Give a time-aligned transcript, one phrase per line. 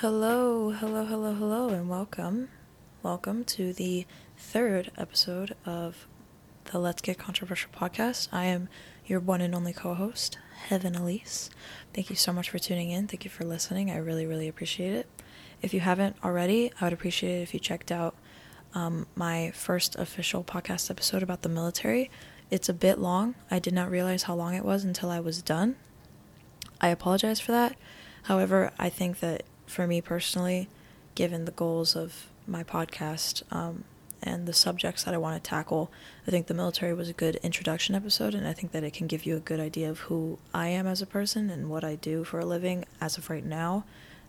[0.00, 2.50] Hello, hello, hello, hello, and welcome.
[3.02, 4.04] Welcome to the
[4.36, 6.06] third episode of
[6.66, 8.28] the Let's Get Controversial podcast.
[8.30, 8.68] I am
[9.06, 10.36] your one and only co host,
[10.68, 11.48] Heaven Elise.
[11.94, 13.08] Thank you so much for tuning in.
[13.08, 13.90] Thank you for listening.
[13.90, 15.08] I really, really appreciate it.
[15.62, 18.16] If you haven't already, I would appreciate it if you checked out
[18.74, 22.10] um, my first official podcast episode about the military.
[22.50, 23.34] It's a bit long.
[23.50, 25.76] I did not realize how long it was until I was done.
[26.82, 27.76] I apologize for that.
[28.24, 30.68] However, I think that for me personally,
[31.14, 33.84] given the goals of my podcast um,
[34.22, 35.90] and the subjects that I want to tackle,
[36.26, 39.06] I think the military was a good introduction episode, and I think that it can
[39.06, 41.96] give you a good idea of who I am as a person and what I
[41.96, 43.84] do for a living as of right now.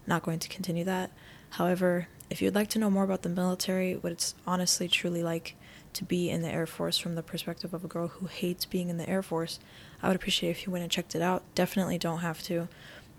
[0.05, 1.11] Not going to continue that.
[1.52, 5.55] However, if you'd like to know more about the military, what it's honestly truly like
[5.94, 8.89] to be in the Air Force from the perspective of a girl who hates being
[8.89, 9.59] in the Air Force,
[10.02, 11.44] I would appreciate if you went and checked it out.
[11.55, 12.67] Definitely don't have to,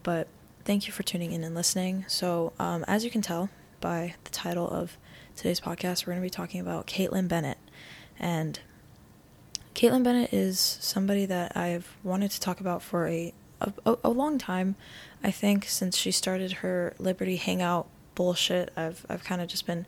[0.03, 0.28] but
[0.68, 2.04] thank you for tuning in and listening.
[2.08, 3.48] So, um, as you can tell
[3.80, 4.98] by the title of
[5.34, 7.56] today's podcast, we're going to be talking about Kaitlin Bennett.
[8.19, 8.60] And
[9.75, 14.36] Kaitlin Bennett is somebody that I've wanted to talk about for a, a, a long
[14.36, 14.77] time.
[15.25, 19.86] I think since she started her Liberty Hangout bullshit, I've, I've kind of just been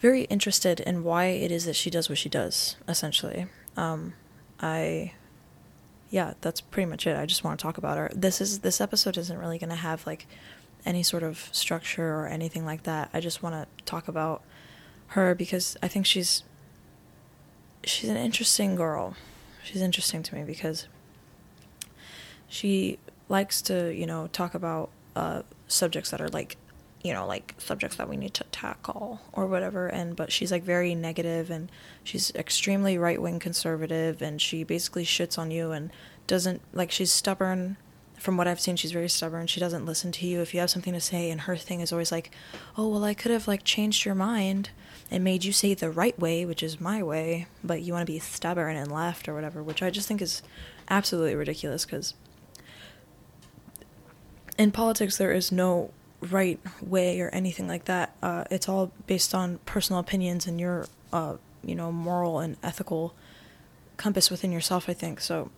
[0.00, 3.44] very interested in why it is that she does what she does, essentially.
[3.76, 4.14] Um,
[4.58, 5.12] I
[6.10, 7.16] yeah, that's pretty much it.
[7.16, 8.10] I just want to talk about her.
[8.14, 10.26] This is this episode isn't really going to have like
[10.84, 13.10] any sort of structure or anything like that.
[13.12, 14.42] I just want to talk about
[15.08, 16.44] her because I think she's
[17.84, 19.16] she's an interesting girl.
[19.64, 20.86] She's interesting to me because
[22.48, 26.56] she likes to, you know, talk about uh, subjects that are like
[27.02, 30.62] you know like subjects that we need to tackle or whatever and but she's like
[30.62, 31.70] very negative and
[32.02, 35.90] she's extremely right-wing conservative and she basically shits on you and
[36.26, 37.76] doesn't like she's stubborn.
[38.18, 39.46] From what I've seen she's very stubborn.
[39.46, 40.40] She doesn't listen to you.
[40.40, 42.30] If you have something to say and her thing is always like
[42.78, 44.70] oh well I could have like changed your mind
[45.10, 48.12] and made you say the right way which is my way but you want to
[48.12, 50.40] be stubborn and left or whatever which I just think is
[50.88, 52.14] absolutely ridiculous cuz
[54.56, 55.90] in politics there is no
[56.22, 58.05] right way or anything like that.
[58.26, 63.14] Uh, it's all based on personal opinions and your, uh, you know, moral and ethical
[63.98, 64.88] compass within yourself.
[64.88, 65.52] I think so.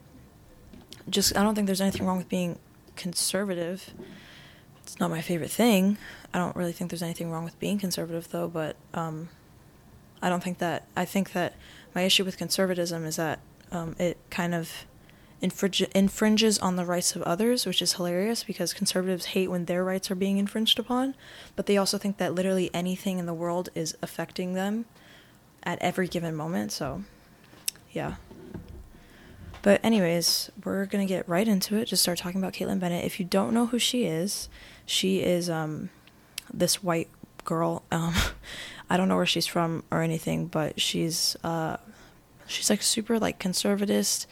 [1.08, 2.58] Just I don't think there's anything wrong with being
[2.94, 3.94] conservative.
[4.82, 5.96] It's not my favorite thing.
[6.34, 8.48] I don't really think there's anything wrong with being conservative though.
[8.48, 9.30] But um,
[10.20, 11.54] I don't think that I think that
[11.94, 13.38] my issue with conservatism is that
[13.72, 14.70] um, it kind of
[15.40, 19.84] infringe, infringes on the rights of others, which is hilarious because conservatives hate when their
[19.84, 21.14] rights are being infringed upon,
[21.56, 24.84] but they also think that literally anything in the world is affecting them
[25.62, 26.72] at every given moment.
[26.72, 27.04] So,
[27.92, 28.16] yeah.
[29.62, 31.86] But, anyways, we're going to get right into it.
[31.86, 33.04] Just start talking about Kaitlin Bennett.
[33.04, 34.48] If you don't know who she is,
[34.86, 35.90] she is um,
[36.52, 37.08] this white
[37.44, 37.82] girl.
[37.90, 38.14] Um,
[38.90, 41.76] I don't know where she's from or anything, but she's uh,
[42.46, 44.26] she's like super like conservatist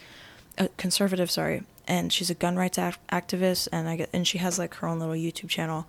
[0.57, 4.59] a conservative, sorry, and she's a gun rights activist, and I get, and she has
[4.59, 5.87] like her own little YouTube channel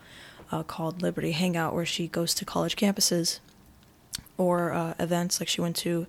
[0.50, 3.40] uh, called Liberty Hangout, where she goes to college campuses
[4.36, 5.40] or uh, events.
[5.40, 6.06] Like she went to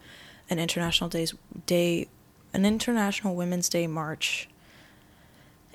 [0.49, 1.33] an international days
[1.65, 2.07] day,
[2.53, 4.49] an international Women's Day march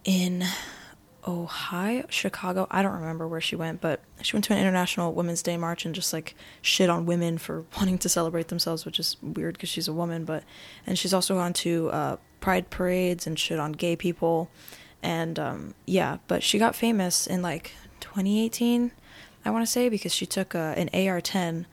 [0.05, 0.45] in
[1.27, 2.67] Ohio, Chicago.
[2.71, 5.85] I don't remember where she went, but she went to an International Women's Day march
[5.85, 9.69] and just like shit on women for wanting to celebrate themselves, which is weird because
[9.69, 10.25] she's a woman.
[10.25, 10.45] But
[10.87, 14.51] and she's also gone to uh, pride parades and shit on gay people,
[15.03, 16.19] and um, yeah.
[16.29, 18.93] But she got famous in like 2018,
[19.47, 21.65] I want to say, because she took uh, an AR-10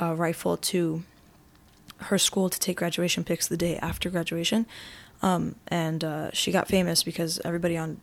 [0.00, 1.02] uh, rifle to
[2.02, 4.66] her school to take graduation pics the day after graduation.
[5.22, 8.00] Um, and uh, she got famous because everybody on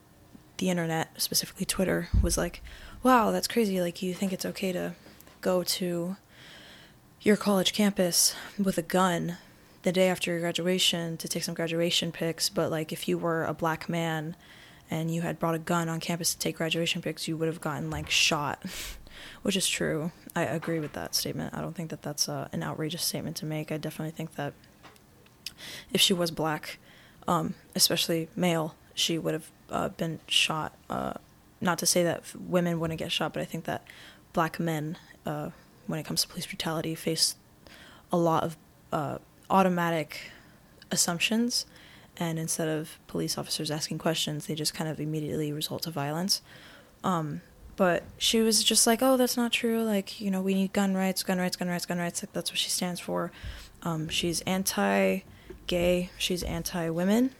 [0.58, 2.62] the internet, specifically Twitter, was like,
[3.02, 3.80] wow, that's crazy.
[3.80, 4.92] Like, you think it's okay to
[5.40, 6.18] go to
[7.22, 9.38] your college campus with a gun
[9.84, 13.44] the day after your graduation to take some graduation pics, but like if you were
[13.44, 14.36] a black man
[14.90, 17.62] and you had brought a gun on campus to take graduation pics, you would have
[17.62, 18.64] gotten like shot,
[19.44, 20.12] which is true.
[20.36, 21.54] I agree with that statement.
[21.54, 23.72] I don't think that that's uh, an outrageous statement to make.
[23.72, 24.54] I definitely think that
[25.92, 26.80] if she was black,
[27.28, 30.76] um, especially male, she would have uh, been shot.
[30.90, 31.14] Uh,
[31.60, 33.86] not to say that women wouldn't get shot, but I think that
[34.32, 35.50] black men, uh,
[35.88, 37.36] when it comes to police brutality, face
[38.12, 38.58] a lot of
[38.92, 39.18] uh,
[39.54, 40.32] automatic
[40.92, 41.66] assumptions.
[42.18, 46.42] And instead of police officers asking questions, they just kind of immediately result to violence.
[47.04, 47.42] Um,
[47.78, 49.84] but she was just like, "Oh, that's not true.
[49.84, 52.22] Like, you know, we need gun rights, gun rights, gun rights, gun rights.
[52.22, 53.32] Like, that's what she stands for."
[53.82, 56.10] Um, she's anti-gay.
[56.18, 57.32] She's anti-women.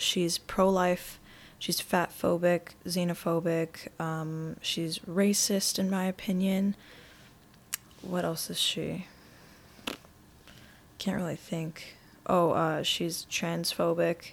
[0.00, 1.20] She's pro-life,
[1.58, 3.88] she's fat phobic, xenophobic.
[4.00, 6.74] Um, she's racist, in my opinion.
[8.00, 9.08] What else is she?
[11.00, 11.96] Can't really think.
[12.26, 14.32] Oh, uh, she's transphobic.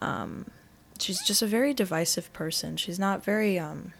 [0.00, 0.50] Um,
[0.98, 2.76] she's just a very divisive person.
[2.76, 3.92] She's not very um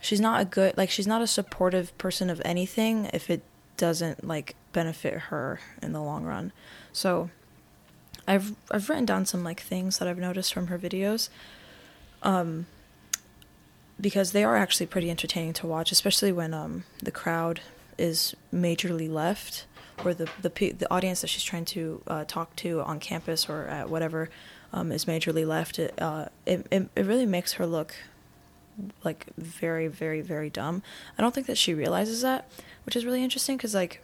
[0.00, 3.42] she's not a good like she's not a supportive person of anything if it
[3.76, 6.52] doesn't like benefit her in the long run.
[6.92, 7.30] So
[8.26, 11.28] I've I've written down some like things that I've noticed from her videos.
[12.24, 12.66] Um
[14.00, 17.60] because they are actually pretty entertaining to watch, especially when um the crowd
[17.96, 19.66] is majorly left
[20.04, 23.64] or the the the audience that she's trying to uh, talk to on campus or
[23.64, 24.30] at whatever
[24.72, 25.78] um, is majorly left.
[25.78, 27.94] It, uh, it, it it really makes her look
[29.04, 30.82] like very very very dumb.
[31.18, 32.48] I don't think that she realizes that,
[32.84, 34.02] which is really interesting because like,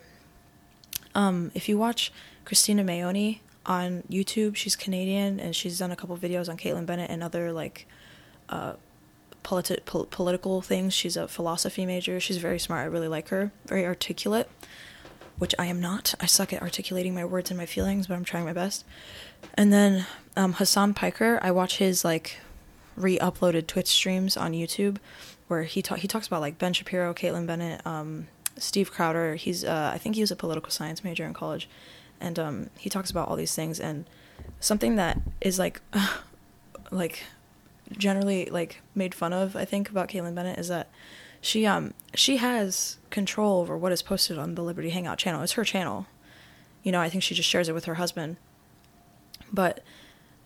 [1.14, 2.12] um, if you watch
[2.44, 7.11] Christina Mayoni on YouTube, she's Canadian and she's done a couple videos on Kaitlin Bennett
[7.11, 7.87] and other like,
[8.49, 8.75] uh,
[9.44, 10.94] politi- pol- political things.
[10.94, 12.20] She's a philosophy major.
[12.20, 12.82] She's very smart.
[12.82, 13.52] I really like her.
[13.67, 14.50] Very articulate,
[15.38, 16.14] which I am not.
[16.20, 18.85] I suck at articulating my words and my feelings, but I'm trying my best.
[19.55, 20.06] And then
[20.37, 22.38] um, Hasan Piker, I watch his like
[22.96, 24.99] re-uploaded Twitch streams on YouTube
[25.49, 29.35] where he he talks about like Ben Shapiro, Kaitlin Bennett, um, Steve Crowder.
[29.35, 31.69] He's uh, I think he was a political science major in college,
[32.20, 34.05] and um, he talks about all these things and
[34.61, 35.81] something that is like
[36.90, 37.25] like
[37.96, 40.88] generally like made fun of I think about Kaitlin Bennett is that
[41.40, 45.43] she um she has control over what is posted on the Liberty Hangout channel.
[45.43, 46.06] It's her channel.
[46.82, 48.37] You know, I think she just shares it with her husband.
[49.52, 49.82] But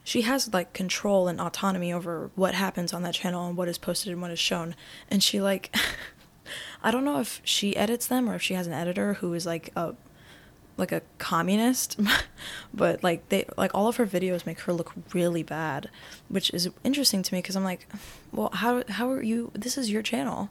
[0.05, 3.79] she has like control and autonomy over what happens on that channel and what is
[3.79, 4.75] posted and what is shown
[5.09, 5.75] and she like
[6.83, 9.47] i don't know if she edits them or if she has an editor who is
[9.47, 9.95] like a
[10.77, 12.01] like a communist
[12.75, 15.91] but like they like all of her videos make her look really bad
[16.29, 17.87] which is interesting to me because i'm like
[18.33, 20.51] well how how are you this is your channel.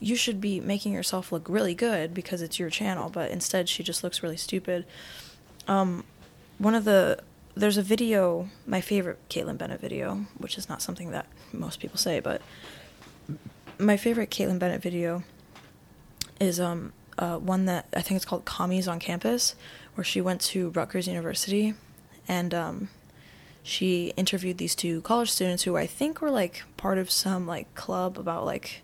[0.00, 3.82] You should be making yourself look really good because it's your channel but instead she
[3.82, 4.84] just looks really stupid.
[5.66, 6.04] Um
[6.58, 7.20] one of the
[7.56, 11.98] there's a video, my favorite Kaitlin Bennett video, which is not something that most people
[11.98, 12.42] say, but
[13.78, 15.22] my favorite Kaitlin Bennett video
[16.40, 19.54] is um uh, one that I think it's called Commies on Campus,
[19.94, 21.74] where she went to Rutgers University,
[22.26, 22.88] and um,
[23.62, 27.72] she interviewed these two college students who I think were like part of some like
[27.74, 28.82] club about like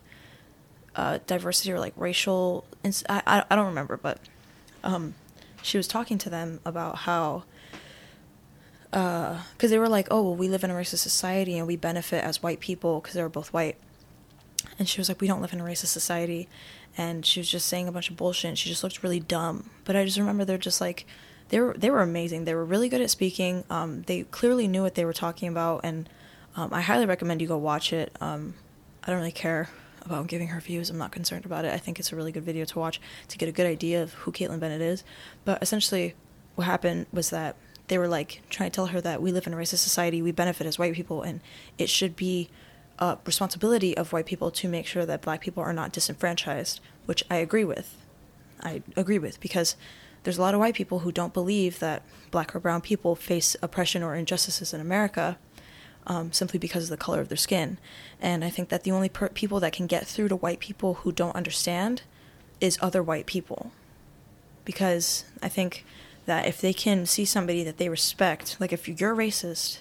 [0.96, 2.64] uh, diversity or like racial.
[2.82, 4.18] Ins- I, I don't remember, but
[4.84, 5.14] um,
[5.62, 7.44] she was talking to them about how
[8.90, 11.76] because uh, they were like, oh, well, we live in a racist society and we
[11.76, 13.76] benefit as white people because they were both white.
[14.78, 16.48] And she was like, we don't live in a racist society.
[16.96, 18.58] And she was just saying a bunch of bullshit.
[18.58, 19.70] She just looked really dumb.
[19.84, 21.06] But I just remember they're just like,
[21.50, 22.44] they were they were amazing.
[22.44, 23.64] They were really good at speaking.
[23.68, 26.08] Um, they clearly knew what they were talking about, and
[26.56, 28.16] um, I highly recommend you go watch it.
[28.20, 28.54] Um,
[29.02, 29.68] I don't really care
[30.02, 30.90] about giving her views.
[30.90, 31.72] I'm not concerned about it.
[31.72, 34.12] I think it's a really good video to watch to get a good idea of
[34.14, 35.04] who Kaitlin Bennett is.
[35.44, 36.14] But essentially,
[36.54, 37.56] what happened was that
[37.88, 40.32] they were like trying to tell her that we live in a racist society, we
[40.32, 41.40] benefit as white people, and
[41.78, 42.48] it should be
[43.00, 47.24] a responsibility of white people to make sure that black people are not disenfranchised, which
[47.30, 47.96] I agree with.
[48.62, 49.74] I agree with because
[50.22, 53.56] there's a lot of white people who don't believe that black or brown people face
[53.62, 55.38] oppression or injustices in America
[56.06, 57.78] um, simply because of the color of their skin.
[58.20, 60.94] And I think that the only per- people that can get through to white people
[60.94, 62.02] who don't understand
[62.60, 63.72] is other white people.
[64.64, 65.84] Because I think
[66.26, 69.78] that if they can see somebody that they respect, like if you're racist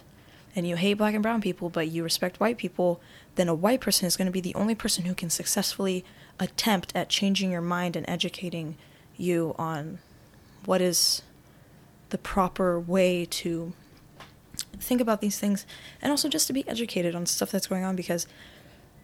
[0.60, 3.02] and you hate black and brown people, but you respect white people,
[3.36, 6.06] then a white person is going to be the only person who can successfully
[6.40, 8.78] attempt at changing your mind and educating
[9.18, 10.00] you on
[10.66, 11.24] what is
[12.10, 13.74] the proper way to
[14.80, 15.66] think about these things
[16.02, 18.28] and also just to be educated on stuff that's going on because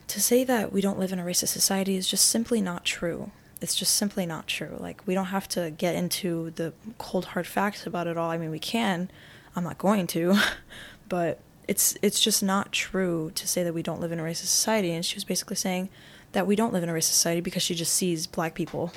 [0.08, 3.32] to say that we don't live in a racist society is just simply not true
[3.62, 4.78] it's just simply not true.
[4.80, 8.30] Like we don't have to get into the cold hard facts about it all.
[8.30, 9.10] I mean, we can.
[9.56, 10.38] I'm not going to,
[11.10, 14.48] but it's it's just not true to say that we don't live in a racist
[14.48, 14.92] society.
[14.92, 15.90] And she was basically saying
[16.32, 18.92] that we don't live in a racist society because she just sees black people.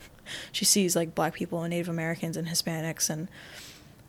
[0.52, 3.28] she sees like black people and Native Americans and Hispanics and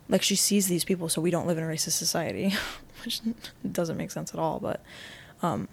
[0.10, 2.54] like she sees these people, so we don't live in a racist society,
[3.06, 3.22] which
[3.70, 4.60] doesn't make sense at all.
[4.60, 4.82] But
[5.42, 5.68] um,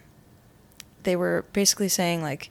[1.03, 2.51] they were basically saying like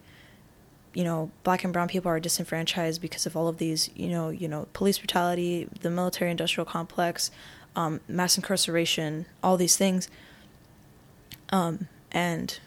[0.93, 4.29] you know, black and brown people are disenfranchised because of all of these, you know,
[4.29, 7.29] you know, police brutality, the military-industrial complex,
[7.75, 10.09] um, mass incarceration, all these things.
[11.51, 12.59] Um, and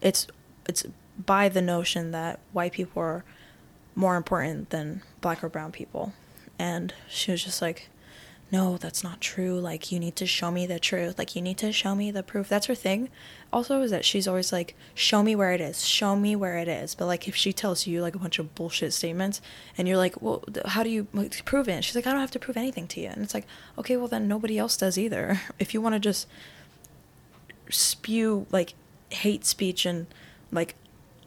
[0.00, 0.26] it's
[0.68, 0.84] it's
[1.18, 3.24] by the notion that white people are
[3.94, 6.12] more important than black or brown people.
[6.58, 7.88] And she was just like,
[8.52, 9.58] no, that's not true.
[9.58, 11.18] Like, you need to show me the truth.
[11.18, 12.48] Like, you need to show me the proof.
[12.48, 13.08] That's her thing.
[13.52, 15.84] Also, is that she's always like, show me where it is.
[15.84, 16.94] Show me where it is.
[16.94, 19.40] But, like, if she tells you, like, a bunch of bullshit statements
[19.76, 21.82] and you're like, well, how do you like, prove it?
[21.84, 23.08] she's like, I don't have to prove anything to you.
[23.08, 23.46] And it's like,
[23.78, 25.40] okay, well, then nobody else does either.
[25.58, 26.28] If you want to just
[27.70, 28.74] spew, like,
[29.10, 30.06] hate speech and,
[30.52, 30.74] like,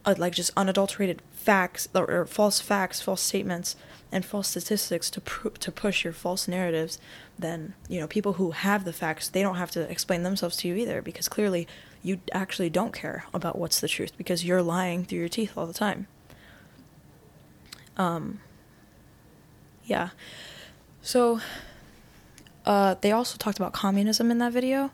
[0.06, 3.78] uh, like just unadulterated facts or, false facts, false statements
[4.12, 7.00] and false statistics to pr- to push your false narratives,
[7.40, 10.68] then you know people who have the facts they don't have to explain themselves to
[10.68, 11.66] you either because clearly
[12.04, 15.66] you actually don't care about what's the truth because you're lying through your teeth all
[15.66, 16.08] the time.
[17.96, 18.42] Um.
[19.86, 20.10] Yeah.
[21.02, 21.40] So.
[22.66, 24.92] Uh, they also talked about communism in that video,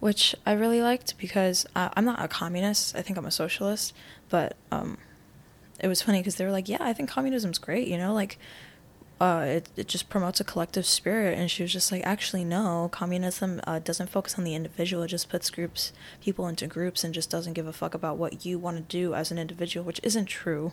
[0.00, 2.96] which I really liked because I'm not a communist.
[2.96, 3.94] I think I'm a socialist,
[4.28, 4.98] but um,
[5.84, 8.38] it was funny because they were like, "Yeah, I think communism's great," you know, like
[9.20, 11.38] uh, it it just promotes a collective spirit.
[11.38, 15.02] And she was just like, "Actually, no, communism uh, doesn't focus on the individual.
[15.02, 18.46] It just puts groups, people into groups, and just doesn't give a fuck about what
[18.46, 20.72] you want to do as an individual, which isn't true.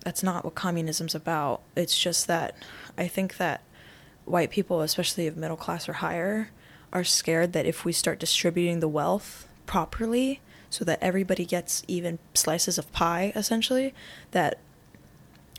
[0.00, 1.60] That's not what communism's about.
[1.76, 2.56] It's just that
[2.96, 3.60] I think that
[4.24, 6.48] white people, especially of middle class or higher,
[6.94, 10.40] are scared that if we start distributing the wealth properly."
[10.74, 13.94] So that everybody gets even slices of pie essentially
[14.32, 14.58] that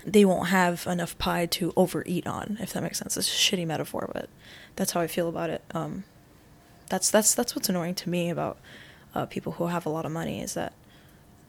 [0.05, 3.15] they won't have enough pie to overeat on if that makes sense.
[3.17, 4.29] It's a shitty metaphor but
[4.75, 5.63] that's how i feel about it.
[5.72, 6.03] Um,
[6.89, 8.57] that's that's that's what's annoying to me about
[9.15, 10.74] uh, people who have a lot of money is that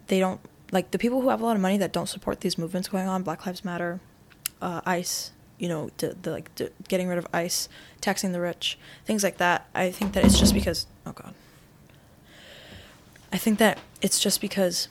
[0.07, 0.41] they don't
[0.73, 3.09] like the people who have a lot of money that don't support these movements going
[3.09, 4.01] on black lives matter
[4.63, 7.69] uh, ice you know the, the like the, getting rid of ice
[8.01, 11.35] taxing the rich things like that i think that it's just because oh god
[13.33, 14.89] I think that it's just because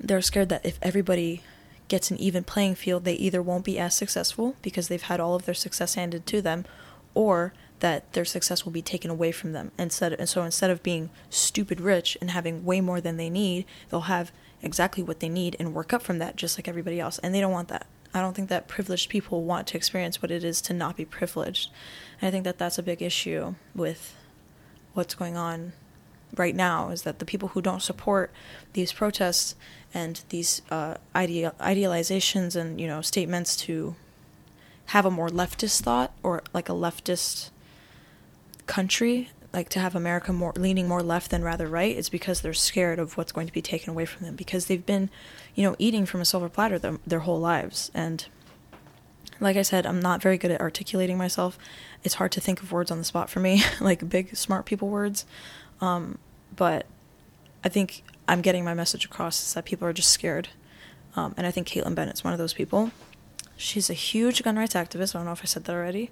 [0.00, 1.42] they're scared that if everybody
[1.88, 5.34] gets an even playing field, they either won't be as successful because they've had all
[5.34, 6.64] of their success handed to them,
[7.14, 9.72] or that their success will be taken away from them.
[9.78, 13.66] Instead, and so instead of being stupid rich and having way more than they need,
[13.90, 14.32] they'll have
[14.62, 17.18] exactly what they need and work up from that, just like everybody else.
[17.18, 17.86] And they don't want that.
[18.14, 21.04] I don't think that privileged people want to experience what it is to not be
[21.04, 21.70] privileged.
[22.20, 24.14] And I think that that's a big issue with
[24.94, 25.72] what's going on
[26.36, 28.30] right now is that the people who don't support
[28.72, 29.54] these protests
[29.92, 33.94] and these uh, ideal, idealizations and you know statements to
[34.86, 37.50] have a more leftist thought or like a leftist
[38.66, 42.54] country like to have America more leaning more left than rather right it's because they're
[42.54, 45.10] scared of what's going to be taken away from them because they've been
[45.54, 47.90] you know eating from a silver platter their whole lives.
[47.94, 48.24] And
[49.40, 51.58] like I said I'm not very good at articulating myself.
[52.02, 54.88] It's hard to think of words on the spot for me like big smart people
[54.88, 55.26] words
[55.82, 56.16] um,
[56.54, 56.86] but
[57.64, 60.48] I think I'm getting my message across is that people are just scared.
[61.14, 62.92] Um, and I think Kaitlin Bennett's one of those people.
[63.56, 65.14] She's a huge gun rights activist.
[65.14, 66.10] I don't know if I said that already.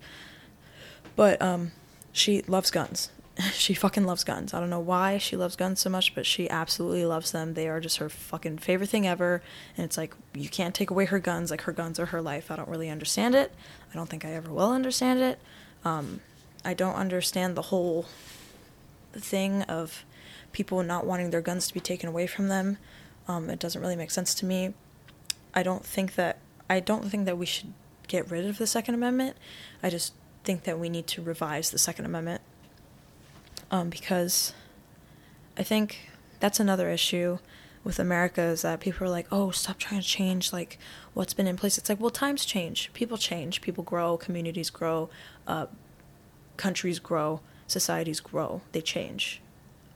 [1.17, 1.73] But um,
[2.13, 3.11] she loves guns.
[3.53, 4.53] she fucking loves guns.
[4.53, 7.55] I don't know why she loves guns so much, but she absolutely loves them.
[7.55, 9.41] They are just her fucking favorite thing ever.
[9.77, 11.51] And it's like, you can't take away her guns.
[11.51, 12.51] Like, her guns are her life.
[12.51, 13.55] I don't really understand it.
[13.91, 15.39] I don't think I ever will understand it.
[15.85, 16.21] Um,
[16.65, 18.07] I don't understand the whole
[19.19, 20.05] thing of
[20.53, 22.79] people not wanting their guns to be taken away from them.
[23.29, 24.75] Um, it doesn't really make sense to me.
[25.55, 26.39] I don't think that
[26.69, 27.73] I don't think that we should
[28.07, 29.37] get rid of the Second Amendment.
[29.83, 30.15] I just
[30.45, 32.41] think that we need to revise the Second Amendment
[33.71, 34.53] um, because
[35.57, 37.39] I think that's another issue
[37.83, 40.79] with America is that people are like, oh, stop trying to change like
[41.15, 41.79] what's been in place.
[41.79, 45.09] It's like, well, times change, people change, people grow, communities grow,
[45.47, 45.67] uh,
[46.57, 47.41] countries grow,
[47.71, 49.41] societies grow, they change.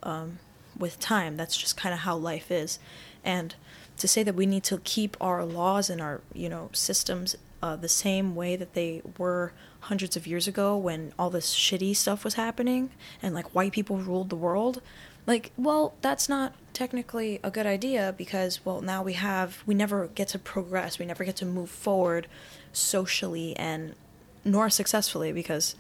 [0.03, 0.39] Um,
[0.79, 1.37] with time.
[1.37, 2.79] That's just kind of how life is.
[3.25, 3.55] And
[3.99, 7.77] to say that we need to keep our laws and our, you know, systems uh,
[7.77, 12.25] the same way that they were hundreds of years ago when all this shitty stuff
[12.25, 12.91] was happening
[13.23, 14.83] and like white people ruled the world,
[15.27, 20.09] like, well, that's not technically a good idea because, well, now we have, we never
[20.09, 22.27] get to progress, we never get to move forward
[22.73, 23.95] socially and
[24.45, 25.75] nor successfully because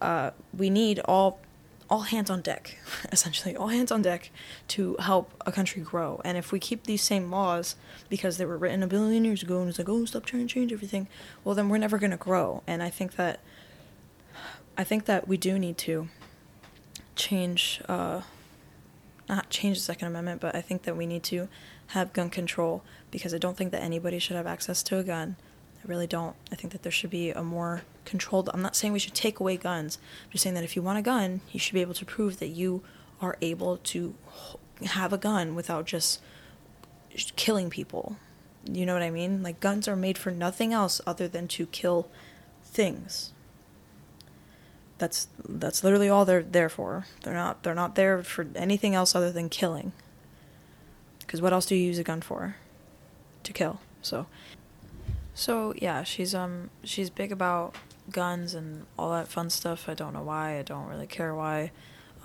[0.00, 1.40] uh, we need all
[1.90, 2.76] all hands on deck,
[3.12, 4.30] essentially, all hands on deck
[4.68, 6.20] to help a country grow.
[6.24, 7.76] And if we keep these same laws
[8.08, 10.52] because they were written a billion years ago and it's like, oh, stop trying to
[10.52, 11.08] change everything,
[11.44, 12.62] well, then we're never going to grow.
[12.66, 13.40] And I think that,
[14.76, 16.08] I think that we do need to
[17.16, 18.22] change, uh,
[19.28, 21.48] not change the Second Amendment, but I think that we need to
[21.88, 25.36] have gun control because I don't think that anybody should have access to a gun.
[25.84, 26.36] I really don't.
[26.50, 28.50] I think that there should be a more controlled.
[28.52, 29.98] I'm not saying we should take away guns.
[30.24, 32.38] I'm just saying that if you want a gun, you should be able to prove
[32.38, 32.82] that you
[33.20, 34.14] are able to
[34.84, 36.20] have a gun without just
[37.36, 38.16] killing people.
[38.70, 39.42] You know what I mean?
[39.42, 42.08] Like guns are made for nothing else other than to kill
[42.64, 43.32] things.
[44.98, 47.06] That's that's literally all they're there for.
[47.22, 49.92] They're not they're not there for anything else other than killing.
[51.20, 52.56] Because what else do you use a gun for?
[53.44, 53.80] To kill.
[54.02, 54.26] So.
[55.38, 57.76] So yeah, she's um she's big about
[58.10, 59.88] guns and all that fun stuff.
[59.88, 60.58] I don't know why.
[60.58, 61.70] I don't really care why.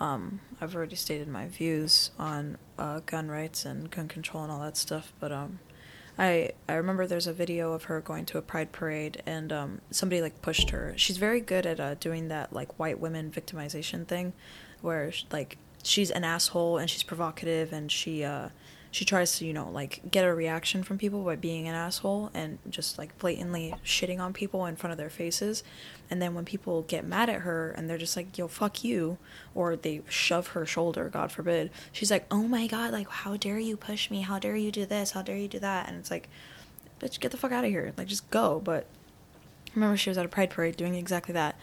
[0.00, 4.58] Um, I've already stated my views on uh, gun rights and gun control and all
[4.62, 5.60] that stuff, but um,
[6.18, 9.80] I I remember there's a video of her going to a pride parade and um,
[9.92, 10.94] somebody like pushed her.
[10.96, 14.32] She's very good at uh, doing that like white women victimization thing,
[14.80, 18.48] where like she's an asshole and she's provocative and she uh,
[18.94, 22.30] she tries to you know like get a reaction from people by being an asshole
[22.32, 25.64] and just like blatantly shitting on people in front of their faces.
[26.08, 29.18] And then when people get mad at her and they're just like yo fuck you
[29.52, 33.58] or they shove her shoulder god forbid she's like oh my god like how dare
[33.58, 34.20] you push me?
[34.20, 35.10] How dare you do this?
[35.10, 35.88] How dare you do that?
[35.88, 36.28] And it's like
[37.00, 37.92] bitch get the fuck out of here.
[37.96, 38.62] Like just go.
[38.62, 38.86] But
[39.66, 41.56] I remember she was at a pride parade doing exactly that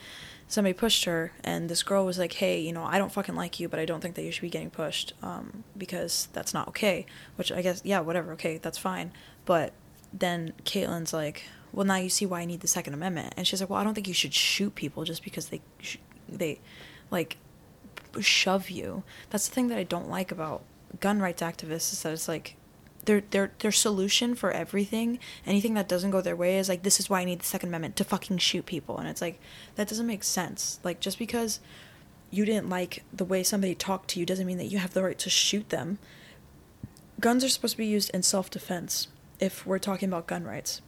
[0.51, 3.59] somebody pushed her and this girl was like hey you know i don't fucking like
[3.59, 6.67] you but i don't think that you should be getting pushed um, because that's not
[6.67, 7.05] okay.
[7.37, 9.11] Which i guess yeah whatever okay that's fine.
[9.45, 9.73] But
[10.13, 13.33] then Kaitlin's like well now you see why i need the second amendment.
[13.37, 15.97] And she's like well i don't think you should shoot people just because they sh-
[16.27, 16.59] they
[17.09, 17.37] like
[18.19, 19.03] shove you.
[19.29, 20.63] That's the thing that i don't like about
[20.99, 22.57] gun rights activists is that it's like
[23.05, 26.99] their their their solution for everything, anything that doesn't go their way is like this
[26.99, 29.39] is why I need the second amendment to fucking shoot people and it's like
[29.75, 30.79] that doesn't make sense.
[30.83, 31.59] Like just because
[32.29, 35.03] you didn't like the way somebody talked to you doesn't mean that you have the
[35.03, 35.99] right to shoot them.
[37.19, 39.07] Guns are supposed to be used in self-defense
[39.39, 40.81] if we're talking about gun rights.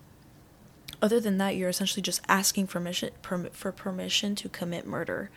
[1.02, 5.30] Other than that, you're essentially just asking permission permit for permission to commit murder.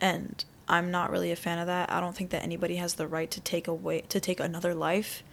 [0.00, 1.90] And I'm not really a fan of that.
[1.90, 5.24] I don't think that anybody has the right to take away to take another life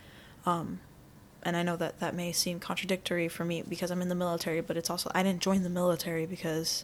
[0.46, 0.80] um,
[1.46, 4.62] and I know that that may seem contradictory for me because I'm in the military,
[4.62, 6.84] but it's also I didn't join the military because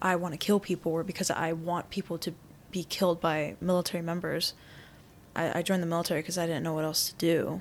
[0.00, 2.32] I want to kill people or because I want people to
[2.70, 4.54] be killed by military members.
[5.36, 7.60] I, I joined the military because I didn't know what else to do.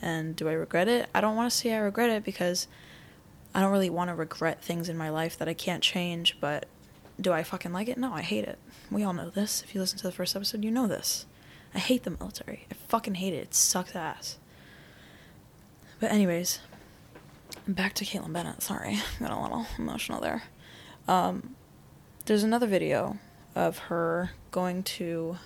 [0.00, 1.08] And do I regret it?
[1.14, 2.68] I don't want to say I regret it because
[3.54, 6.66] I don't really want to regret things in my life that I can't change, but
[7.20, 7.98] do I fucking like it?
[7.98, 8.58] No, I hate it.
[8.90, 9.62] We all know this.
[9.62, 11.26] If you listen to the first episode, you know this.
[11.74, 12.66] I hate the military.
[12.70, 13.38] I fucking hate it.
[13.38, 14.38] It sucks ass.
[15.98, 16.60] But anyways,
[17.66, 18.62] back to Kaitlin Bennett.
[18.62, 20.42] Sorry, I got a little emotional there.
[21.08, 21.56] Um,
[22.26, 23.18] there's another video
[23.54, 25.38] of her going to.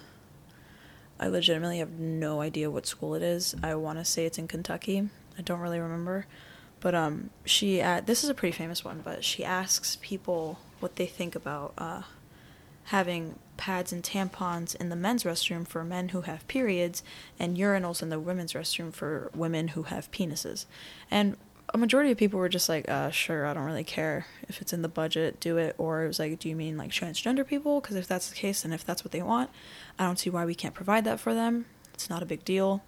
[1.18, 3.54] I legitimately have no idea what school it is.
[3.62, 5.08] I want to say it's in Kentucky.
[5.38, 6.26] I don't really remember,
[6.80, 9.02] but um, she at this is a pretty famous one.
[9.04, 12.02] But she asks people what they think about uh,
[12.84, 17.02] having pads and tampons in the men's restroom for men who have periods
[17.38, 20.64] and urinals in the women's restroom for women who have penises.
[21.10, 21.36] And
[21.74, 24.72] a majority of people were just like, uh, sure, I don't really care if it's
[24.72, 25.74] in the budget, do it.
[25.76, 27.82] Or it was like, do you mean like transgender people?
[27.82, 29.50] Because if that's the case, and if that's what they want,
[29.98, 31.66] I don't see why we can't provide that for them.
[31.92, 32.82] It's not a big deal.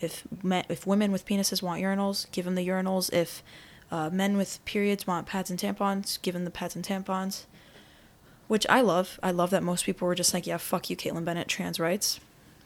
[0.00, 3.10] If men, if women with penises want urinals, give them the urinals.
[3.10, 3.42] If
[3.90, 7.46] uh, men with periods want pads and tampons, give them the pads and tampons
[8.50, 9.20] which I love.
[9.22, 12.18] I love that most people were just like, yeah, fuck you, Kaitlin Bennett, trans rights.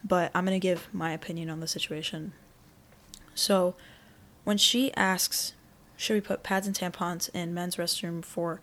[0.02, 2.32] But I'm going to give my opinion on the situation.
[3.34, 3.74] So,
[4.44, 5.52] when she asks,
[5.98, 8.62] should we put pads and tampons in men's restroom for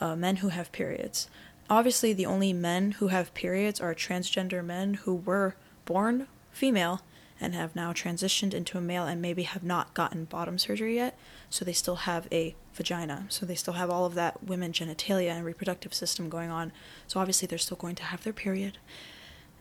[0.00, 1.30] uh, men who have periods?
[1.70, 7.00] Obviously, the only men who have periods are transgender men who were born female
[7.40, 11.18] and have now transitioned into a male and maybe have not gotten bottom surgery yet,
[11.48, 13.26] so they still have a vagina.
[13.28, 16.72] So they still have all of that women genitalia and reproductive system going on.
[17.06, 18.78] So obviously they're still going to have their period.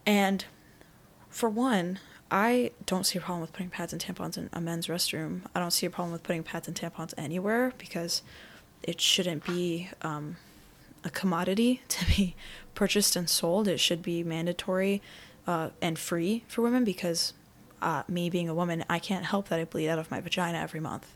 [0.05, 0.45] And
[1.29, 1.99] for one,
[2.31, 5.41] I don't see a problem with putting pads and tampons in a men's restroom.
[5.55, 8.21] I don't see a problem with putting pads and tampons anywhere because
[8.83, 10.37] it shouldn't be um,
[11.03, 12.35] a commodity to be
[12.75, 13.67] purchased and sold.
[13.67, 15.01] It should be mandatory
[15.47, 17.33] uh, and free for women because
[17.81, 20.57] uh, me being a woman, I can't help that I bleed out of my vagina
[20.57, 21.13] every month.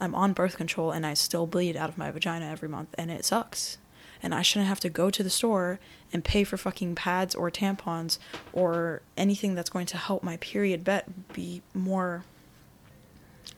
[0.00, 3.10] I'm on birth control and I still bleed out of my vagina every month, and
[3.10, 3.78] it sucks.
[4.22, 5.78] And I shouldn't have to go to the store
[6.12, 8.18] and pay for fucking pads or tampons
[8.52, 12.24] or anything that's going to help my period bet be more,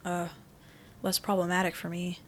[0.04, 0.28] uh,
[1.02, 2.18] less problematic for me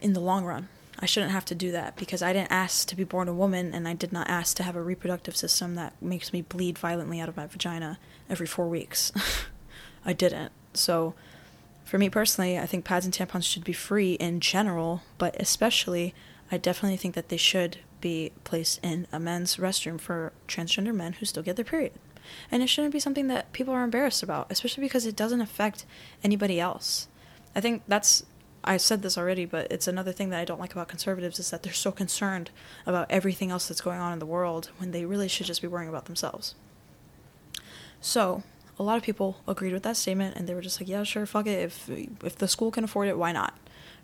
[0.00, 0.68] in the long run.
[0.98, 3.74] I shouldn't have to do that because I didn't ask to be born a woman
[3.74, 7.20] and I did not ask to have a reproductive system that makes me bleed violently
[7.20, 9.12] out of my vagina every four weeks.
[10.04, 10.52] I didn't.
[10.74, 11.14] So,
[11.84, 16.14] for me personally, I think pads and tampons should be free in general, but especially,
[16.50, 21.14] I definitely think that they should be placed in a men's restroom for transgender men
[21.14, 21.92] who still get their period.
[22.50, 25.86] And it shouldn't be something that people are embarrassed about, especially because it doesn't affect
[26.24, 27.08] anybody else.
[27.54, 28.24] I think that's
[28.66, 31.50] I said this already, but it's another thing that I don't like about conservatives is
[31.50, 32.50] that they're so concerned
[32.84, 35.68] about everything else that's going on in the world when they really should just be
[35.68, 36.56] worrying about themselves.
[38.00, 38.42] So,
[38.78, 41.26] a lot of people agreed with that statement and they were just like, yeah, sure,
[41.26, 41.58] fuck it.
[41.58, 43.54] If if the school can afford it, why not?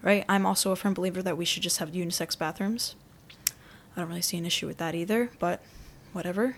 [0.01, 0.25] Right?
[0.29, 2.97] I'm also a firm believer that we should just have unisex bathrooms.
[3.97, 5.63] I don't really see an issue with that either, but
[6.13, 6.57] whatever.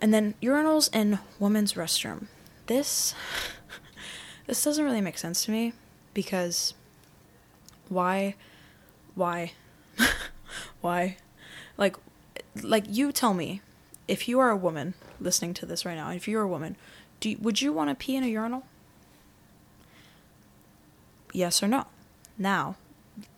[0.00, 2.26] And then urinals in women's restroom.
[2.66, 3.14] This
[4.46, 5.72] this doesn't really make sense to me
[6.12, 6.74] because
[7.88, 8.34] why
[9.14, 9.52] why
[10.80, 11.16] why
[11.76, 11.96] like
[12.62, 13.62] like you tell me
[14.06, 16.76] if you are a woman listening to this right now if you're a woman
[17.20, 18.64] do you, would you want to pee in a urinal
[21.32, 21.86] yes or no
[22.38, 22.76] now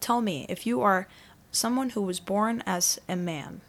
[0.01, 1.07] tell me if you are
[1.51, 3.61] someone who was born as a man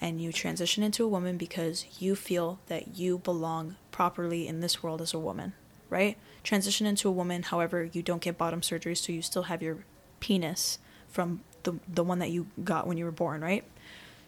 [0.00, 4.82] and you transition into a woman because you feel that you belong properly in this
[4.82, 5.52] world as a woman
[5.90, 7.42] right transition into a woman.
[7.42, 9.78] However, you don't get bottom surgery, so you still have your
[10.20, 13.64] penis from the the one that you got when you were born, right?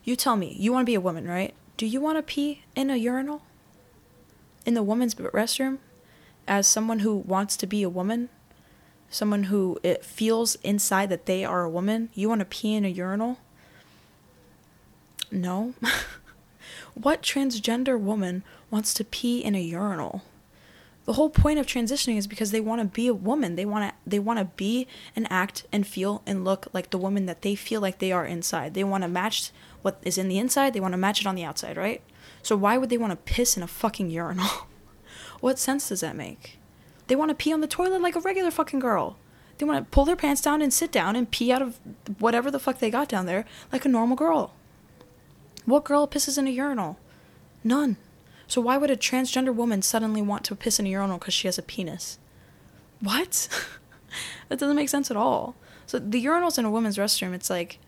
[0.04, 1.54] You tell me, you want to be a woman, right?
[1.79, 3.43] Do you want to pee in a urinal?
[4.67, 5.79] In the woman's restroom?
[6.49, 8.31] As someone who wants to be a woman?
[9.11, 12.09] Someone who it feels inside that they are a woman?
[12.14, 13.38] You want to pee in a urinal?
[15.31, 15.75] No.
[16.95, 20.25] what transgender woman wants to pee in a urinal?
[21.09, 23.91] the whole point of transitioning is because they want to be a woman they want
[23.91, 24.87] to they want to be
[25.17, 28.27] and act and feel and look like the woman that they feel like they are
[28.27, 29.51] inside they want to match
[29.83, 32.03] what is in the inside they want to match it on the outside right?
[32.43, 34.49] So why would they want to piss in a fucking urinal?
[35.41, 36.59] What sense does that make?
[37.07, 39.17] They want to pee on the toilet like a regular fucking girl.
[39.57, 41.79] They want to pull their pants down and sit down and pee out of
[42.19, 44.55] whatever the fuck they got down there like a normal girl.
[45.64, 46.99] What girl pisses in a urinal?
[47.62, 47.97] None.
[48.47, 51.49] So why would a transgender woman suddenly want to piss in a urinal because she
[51.49, 52.19] has a penis?
[53.01, 53.49] What?
[54.49, 55.55] that doesn't make sense at all.
[55.87, 57.79] So the urinals in a woman's restroom, it's like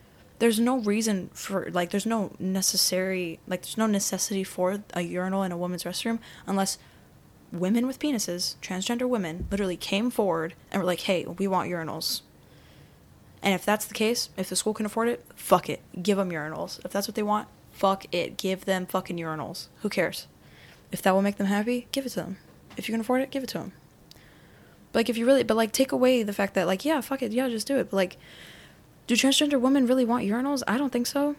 [0.40, 5.42] there's no reason for like there's no necessary like there's no necessity for a urinal
[5.42, 6.78] in a woman's restroom unless
[7.52, 12.22] women with penises, transgender women, literally came forward and were like, "Hey, we want urinals."
[13.42, 16.30] And if that's the case, if the school can afford it, fuck it, give them
[16.30, 16.84] urinals.
[16.84, 19.68] If that's what they want, fuck it, give them fucking urinals.
[19.80, 20.26] Who cares?
[20.92, 22.36] If that will make them happy, give it to them.
[22.76, 23.72] If you can afford it, give it to them.
[24.92, 27.22] But like if you really, but like take away the fact that like yeah, fuck
[27.22, 27.90] it, yeah, just do it.
[27.90, 28.16] But like,
[29.10, 30.62] do transgender women really want urinals?
[30.68, 31.34] I don't think so.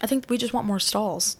[0.00, 1.36] I think we just want more stalls.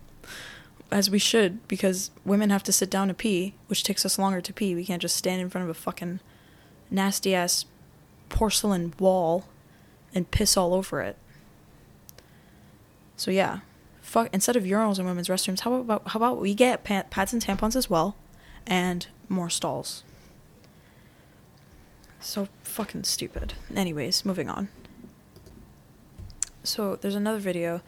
[0.90, 4.40] As we should, because women have to sit down to pee, which takes us longer
[4.40, 4.74] to pee.
[4.74, 6.20] We can't just stand in front of a fucking
[6.90, 7.66] nasty ass
[8.30, 9.48] porcelain wall
[10.14, 11.18] and piss all over it.
[13.16, 13.60] So yeah,
[14.00, 17.44] fuck instead of urinals in women's restrooms, how about how about we get pads and
[17.44, 18.16] tampons as well,
[18.66, 20.04] and more stalls.
[22.22, 23.54] So fucking stupid.
[23.74, 24.68] Anyways, moving on.
[26.62, 27.82] So there's another video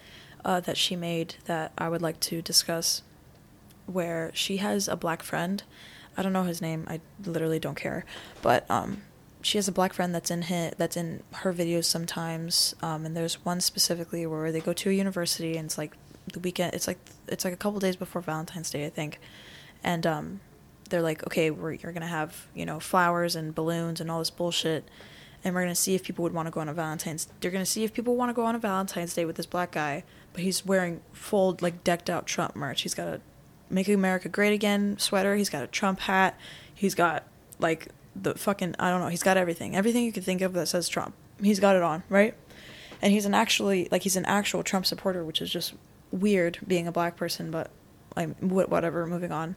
[0.45, 3.03] uh, that she made that I would like to discuss,
[3.87, 5.63] where she has a black friend.
[6.17, 6.85] I don't know his name.
[6.89, 8.05] I literally don't care.
[8.43, 9.03] But um,
[9.41, 12.75] she has a black friend that's in his, that's in her videos sometimes.
[12.83, 15.95] Um, and there's one specifically where they go to a university and it's like
[16.33, 16.75] the weekend.
[16.75, 19.21] It's like it's like a couple days before Valentine's Day, I think,
[19.83, 20.41] and um,
[20.95, 24.31] they're like, okay, we're you're gonna have you know flowers and balloons and all this
[24.31, 24.89] bullshit,
[25.43, 27.27] and we're gonna see if people would want to go on a Valentine's.
[27.41, 29.73] They're gonna see if people want to go on a Valentine's Day with this black
[29.73, 32.83] guy, but he's wearing full like decked out Trump merch.
[32.83, 33.21] He's got a
[33.69, 35.35] "Make America Great Again" sweater.
[35.35, 36.39] He's got a Trump hat.
[36.73, 37.25] He's got
[37.59, 39.09] like the fucking I don't know.
[39.09, 41.15] He's got everything, everything you could think of that says Trump.
[41.43, 42.35] He's got it on, right?
[43.03, 45.75] And he's an actually like he's an actual Trump supporter, which is just
[46.13, 47.73] weird being a black person, but
[48.17, 49.07] I'm whatever.
[49.09, 49.57] Moving on.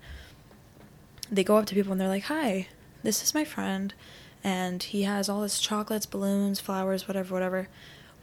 [1.31, 2.67] They go up to people and they're like, "Hi,
[3.03, 3.93] this is my friend,
[4.43, 7.67] and he has all this chocolates, balloons, flowers, whatever, whatever.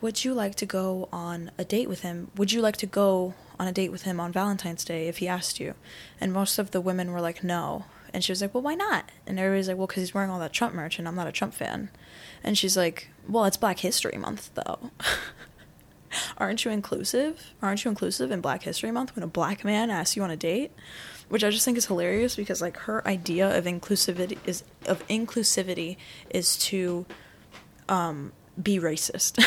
[0.00, 2.30] Would you like to go on a date with him?
[2.36, 5.28] Would you like to go on a date with him on Valentine's Day if he
[5.28, 5.74] asked you?"
[6.20, 9.10] And most of the women were like, "No." And she was like, "Well, why not?"
[9.26, 11.32] And everybody's like, "Well, because he's wearing all that Trump merch, and I'm not a
[11.32, 11.90] Trump fan."
[12.42, 14.90] And she's like, "Well, it's Black History Month, though."
[16.38, 17.54] aren't you inclusive?
[17.62, 20.36] Aren't you inclusive in Black History Month when a black man asks you on a
[20.36, 20.72] date?
[21.28, 25.96] Which I just think is hilarious because like her idea of inclusivity is of inclusivity
[26.30, 27.06] is to
[27.88, 28.32] um,
[28.62, 29.42] be racist.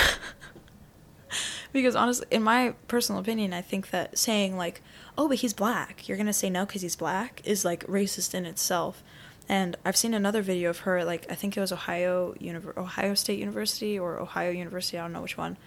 [1.74, 4.82] because honestly, in my personal opinion, I think that saying like,
[5.18, 8.46] "Oh, but he's black," you're gonna say no because he's black is like racist in
[8.46, 9.04] itself.
[9.50, 12.36] And I've seen another video of her, like I think it was Ohio
[12.76, 15.58] Ohio State University or Ohio University, I don't know which one,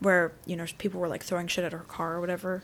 [0.00, 2.62] where you know people were like throwing shit at her car or whatever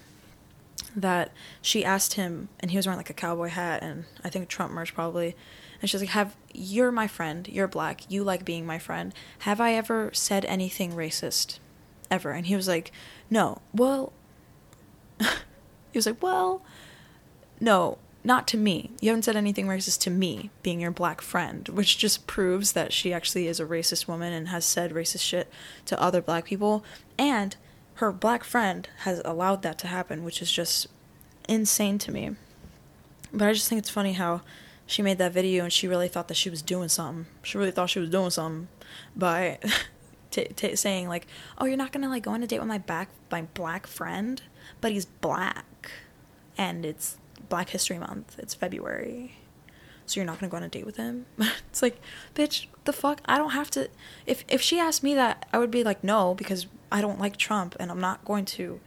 [0.97, 4.49] that she asked him, and he was wearing like a cowboy hat and I think
[4.49, 5.37] Trump merch probably.
[5.81, 7.49] And she's like, "Have you're my friend.
[7.49, 8.11] You're black.
[8.11, 9.13] You like being my friend.
[9.41, 11.59] Have I ever said anything racist,
[12.11, 12.93] ever?" And he was like,
[13.29, 14.13] "No." Well,
[15.21, 15.27] he
[15.95, 16.63] was like, "Well,
[17.61, 18.91] no, not to me.
[19.01, 22.93] You haven't said anything racist to me, being your black friend, which just proves that
[22.93, 25.51] she actually is a racist woman and has said racist shit
[25.85, 26.83] to other black people.
[27.19, 27.55] And
[28.05, 30.89] her black friend has allowed that to happen, which is just
[31.49, 32.37] insane to me.
[33.33, 34.43] But I just think it's funny how
[34.87, 37.27] she made that video and she really thought that she was doing something.
[37.43, 38.69] She really thought she was doing something
[39.17, 39.59] by
[40.31, 42.79] t- t- saying like, "Oh, you're not gonna like go on a date with my
[42.79, 44.43] back my black friend,
[44.81, 45.91] but he's black,
[46.59, 47.17] and it's
[47.49, 48.37] Black History Month.
[48.39, 49.37] It's February."
[50.07, 51.27] So you're not gonna go on a date with him?
[51.39, 52.01] it's like,
[52.35, 53.21] bitch, the fuck?
[53.25, 53.89] I don't have to.
[54.27, 57.37] If if she asked me that, I would be like, no, because I don't like
[57.37, 58.81] Trump, and I'm not going to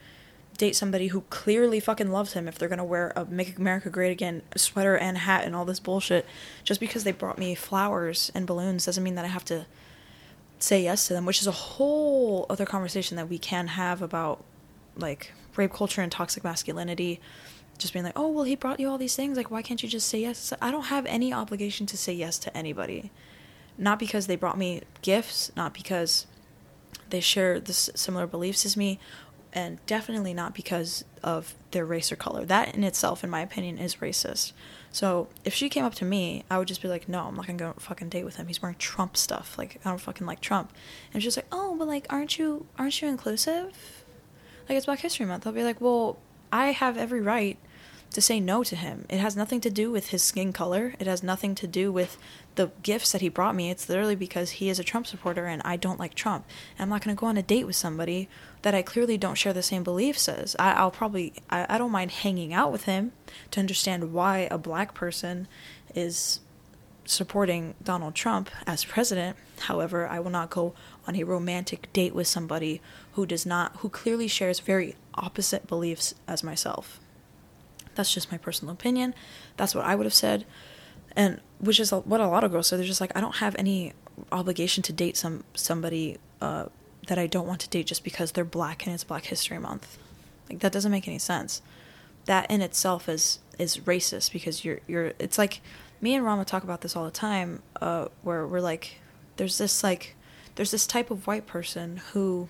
[0.58, 4.12] date somebody who clearly fucking loves him if they're gonna wear a Make America Great
[4.12, 6.26] Again sweater and hat and all this bullshit.
[6.64, 9.66] Just because they brought me flowers and balloons doesn't mean that I have to
[10.60, 14.44] say yes to them, which is a whole other conversation that we can have about
[14.96, 17.20] like rape culture and toxic masculinity.
[17.78, 19.38] Just being like, oh, well, he brought you all these things.
[19.38, 20.52] Like, why can't you just say yes?
[20.62, 23.12] I don't have any obligation to say yes to anybody.
[23.78, 26.26] Not because they brought me gifts, not because
[27.10, 29.00] they share this similar beliefs as me,
[29.54, 32.46] and definitely not because of their race or color.
[32.46, 34.54] That in itself, in my opinion, is racist.
[34.92, 37.46] So if she came up to me, I would just be like, no, I'm not
[37.46, 38.48] gonna go fucking date with him.
[38.48, 39.58] He's wearing Trump stuff.
[39.58, 40.74] Like I don't fucking like Trump.
[41.14, 44.04] And she's like, oh, but like, aren't you aren't you inclusive?
[44.68, 45.46] Like it's Black History Month.
[45.46, 46.18] I'll be like, well,
[46.52, 47.58] I have every right
[48.12, 49.06] to say no to him.
[49.10, 50.96] It has nothing to do with his skin color.
[51.00, 52.18] It has nothing to do with
[52.56, 53.70] the gifts that he brought me.
[53.70, 56.46] It's literally because he is a Trump supporter and I don't like Trump.
[56.78, 58.30] And I'm not going to go on a date with somebody
[58.64, 60.56] that I clearly don't share the same beliefs as.
[60.58, 63.12] I, will probably, I, I don't mind hanging out with him
[63.52, 65.48] to understand why a black person
[65.94, 66.40] is
[67.06, 69.38] supporting Donald Trump as president.
[69.60, 70.74] However, I will not go
[71.08, 72.82] on a romantic date with somebody
[73.14, 77.00] who does not, who clearly shares very opposite beliefs as myself.
[77.98, 79.14] That's just my personal opinion.
[79.58, 80.46] That's what I would have said.
[81.16, 82.78] And which is what a lot of girls say.
[82.78, 83.94] They're just like, I don't have any
[84.32, 86.66] obligation to date some somebody uh,
[87.08, 89.98] that I don't want to date just because they're black and it's Black History Month.
[90.50, 91.62] Like that doesn't make any sense.
[92.26, 95.14] That in itself is is racist because you're you're.
[95.20, 95.62] It's like
[96.02, 97.62] me and Rama talk about this all the time.
[97.82, 99.00] Uh, where we're like,
[99.38, 100.16] there's this like,
[100.56, 102.48] there's this type of white person who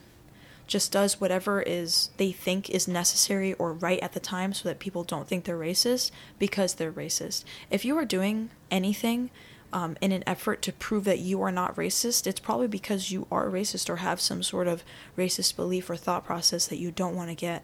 [0.68, 4.80] just does whatever is they think is necessary or right at the time so that
[4.80, 7.44] people don't think they're racist because they're racist.
[7.72, 9.30] If you are doing anything
[9.74, 13.28] um, in an effort to prove that you are not racist, it's probably because you
[13.32, 14.84] are racist or have some sort of
[15.18, 17.64] racist belief or thought process that you don't want to get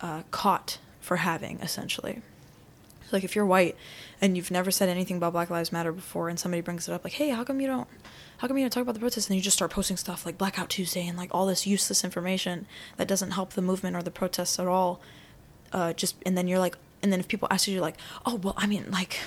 [0.00, 2.22] uh, caught for having, essentially.
[3.12, 3.76] like if you're white
[4.20, 7.04] and you've never said anything about Black Lives Matter before, and somebody brings it up,
[7.04, 7.88] like, "Hey, how come you don't?"
[8.40, 10.38] How come you don't talk about the protests and you just start posting stuff like
[10.38, 14.10] Blackout Tuesday and like all this useless information that doesn't help the movement or the
[14.10, 15.02] protests at all?
[15.74, 18.36] Uh, just and then you're like, and then if people ask you, you're like, oh
[18.36, 19.18] well, I mean, like,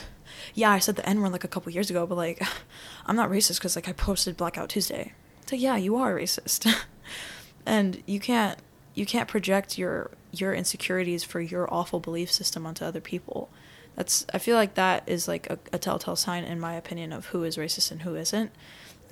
[0.55, 2.41] yeah, I said the N word like a couple years ago, but like,
[3.05, 5.13] I'm not racist because like I posted Blackout Tuesday.
[5.43, 6.75] It's like, yeah, you are racist,
[7.67, 8.57] and you can't
[8.95, 13.51] you can't project your your insecurities for your awful belief system onto other people.
[13.95, 17.27] That's I feel like that is like a, a telltale sign, in my opinion, of
[17.27, 18.49] who is racist and who isn't.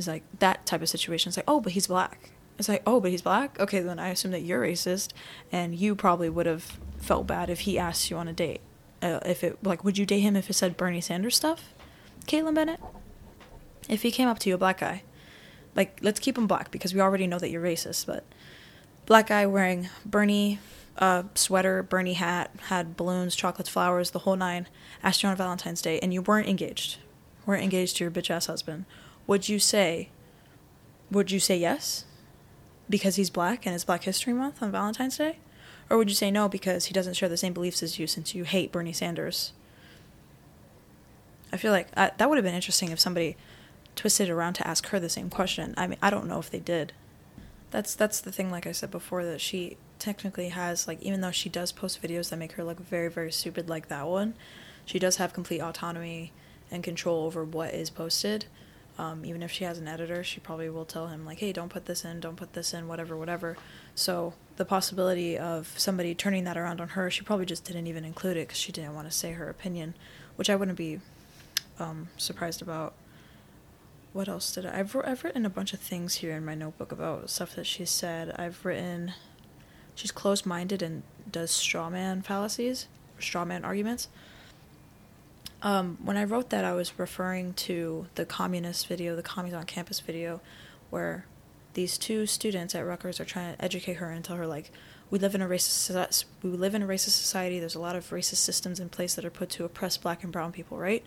[0.02, 1.30] It's like that type of situation.
[1.30, 2.32] It's like, oh, but he's black.
[2.58, 3.60] It's like, oh, but he's black.
[3.60, 5.12] Okay, then I assume that you're racist,
[5.52, 8.62] and you probably would have felt bad if he asked you on a date.
[9.04, 11.76] Uh, if it like, would you date him if it said Bernie Sanders stuff?
[12.26, 12.80] Kaitlin Bennett.
[13.88, 15.04] If he came up to you, a black guy,
[15.76, 18.26] like let's keep him black because we already know that you're racist, but
[19.06, 20.58] black guy wearing Bernie
[20.98, 24.68] uh, sweater, Bernie hat, had balloons, chocolates, flowers, the whole nine,
[25.04, 26.98] asked you on Valentine's Day, and you weren't engaged,
[27.46, 28.86] weren't engaged to your bitch ass husband
[29.28, 30.10] would you say
[31.12, 32.06] would you say yes
[32.90, 35.38] because he's black and it's Black History Month on Valentine's Day?
[35.90, 38.34] Or would you say no because he doesn't share the same beliefs as you since
[38.34, 39.52] you hate Bernie Sanders?
[41.52, 43.36] I feel like I, uh, that would have been interesting if somebody
[43.96, 45.74] twisted around to ask her the same question.
[45.76, 46.94] I mean, I don't know if they did.
[47.72, 51.32] That's that's the thing like I said before that she technically has like even though
[51.32, 54.34] she does post videos that make her look very very stupid like that one,
[54.86, 56.32] she does have complete autonomy
[56.70, 58.46] and control over what is posted.
[59.02, 61.70] Um, even if she has an editor, she probably will tell him like, "Hey, don't
[61.70, 63.58] put this in, don't put this in, whatever, whatever."
[63.96, 68.06] So the possibility of somebody turning that around on her, she probably just didn't even
[68.06, 69.96] include it because she didn't want to say her opinion,
[70.36, 71.00] which I wouldn't be
[71.80, 72.94] um, surprised about.
[74.14, 74.82] What else did I?
[74.82, 77.86] I've I've written a bunch of things here in my notebook about stuff that she
[77.86, 78.36] said.
[78.38, 79.14] I've written.
[79.96, 82.88] she's closed minded and does straw man fallacies,
[83.18, 84.10] straw man arguments.
[85.64, 89.66] Um, when I wrote that, I was referring to the communist video, the commies on
[89.66, 90.42] campus video,
[90.90, 91.26] where
[91.74, 94.72] these two students at Rutgers are trying to educate her and tell her like,
[95.10, 97.60] we live in a racist we live in a racist society.
[97.60, 100.32] There's a lot of racist systems in place that are put to oppress black and
[100.32, 101.04] brown people, right?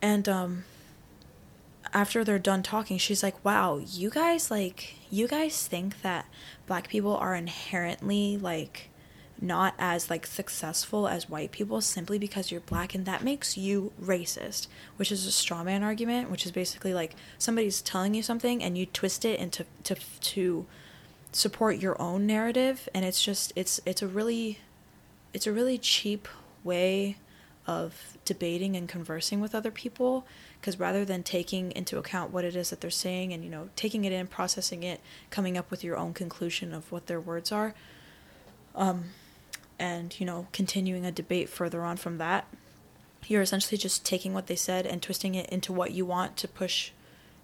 [0.00, 0.64] And um,
[1.92, 6.26] after they're done talking, she's like, "Wow, you guys like you guys think that
[6.66, 8.89] black people are inherently like
[9.40, 13.92] not as like successful as white people simply because you're black and that makes you
[14.02, 18.62] racist which is a straw man argument which is basically like somebody's telling you something
[18.62, 20.66] and you twist it into to to
[21.32, 24.58] support your own narrative and it's just it's it's a really
[25.32, 26.28] it's a really cheap
[26.64, 27.16] way
[27.66, 30.26] of debating and conversing with other people
[30.60, 33.68] because rather than taking into account what it is that they're saying and you know
[33.76, 35.00] taking it in processing it
[35.30, 37.74] coming up with your own conclusion of what their words are
[38.74, 39.04] um,
[39.80, 42.46] and you know continuing a debate further on from that
[43.26, 46.48] you're essentially just taking what they said and twisting it into what you want to
[46.48, 46.90] push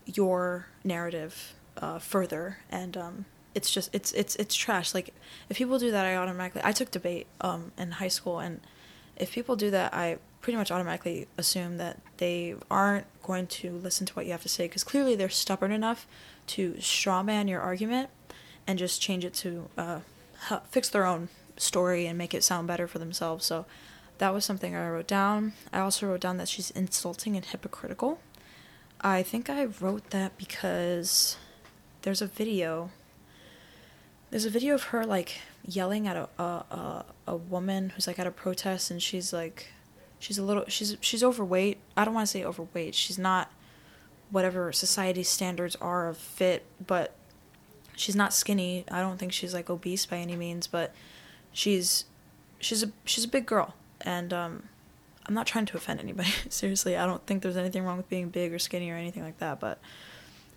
[0.04, 2.58] your narrative uh, further.
[2.70, 4.94] And um, it's just it's it's it's trash.
[4.94, 5.14] Like
[5.48, 8.60] if people do that i automatically i took debate um, in high school and
[9.16, 14.06] if people do that i pretty much automatically assume that they aren't going to listen
[14.06, 16.06] to what you have to say because clearly they're stubborn enough
[16.46, 18.10] to strawman your argument
[18.66, 20.00] and just change it to uh,
[20.68, 23.44] fix their own story and make it sound better for themselves.
[23.44, 23.66] So
[24.18, 25.52] that was something I wrote down.
[25.72, 28.20] I also wrote down that she's insulting and hypocritical.
[29.00, 31.36] I think I wrote that because
[32.02, 32.90] there's a video.
[34.30, 38.18] There's a video of her like yelling at a a, a, a woman who's like
[38.18, 39.72] at a protest and she's like
[40.18, 41.78] she's a little she's she's overweight.
[41.96, 42.94] I don't want to say overweight.
[42.94, 43.50] She's not
[44.30, 47.14] whatever society's standards are of fit, but
[47.94, 48.84] she's not skinny.
[48.90, 50.94] I don't think she's like obese by any means, but
[51.56, 52.04] she's
[52.60, 54.68] she's a she's a big girl, and um,
[55.24, 56.28] I'm not trying to offend anybody.
[56.50, 59.38] Seriously, I don't think there's anything wrong with being big or skinny or anything like
[59.38, 59.58] that.
[59.58, 59.80] But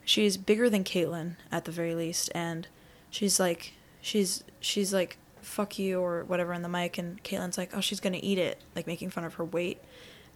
[0.04, 2.68] she's bigger than Kaitlin at the very least, and
[3.10, 7.72] she's like she's she's like fuck you or whatever on the mic, and Kaitlin's like
[7.74, 9.82] oh she's gonna eat it, like making fun of her weight,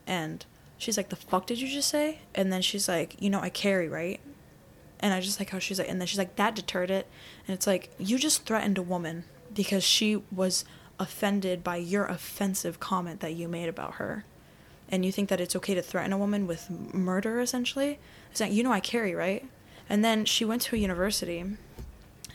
[0.08, 0.46] and
[0.78, 2.20] she's like the fuck did you just say?
[2.34, 4.22] And then she's like you know I carry right.
[5.02, 7.06] And I just like how she's like, and then she's like, that deterred it.
[7.46, 10.66] And it's like, you just threatened a woman because she was
[11.00, 14.26] offended by your offensive comment that you made about her.
[14.90, 18.00] And you think that it's okay to threaten a woman with murder, essentially?
[18.32, 19.48] It's like, you know, I carry, right?
[19.90, 21.44] And then she went to a university,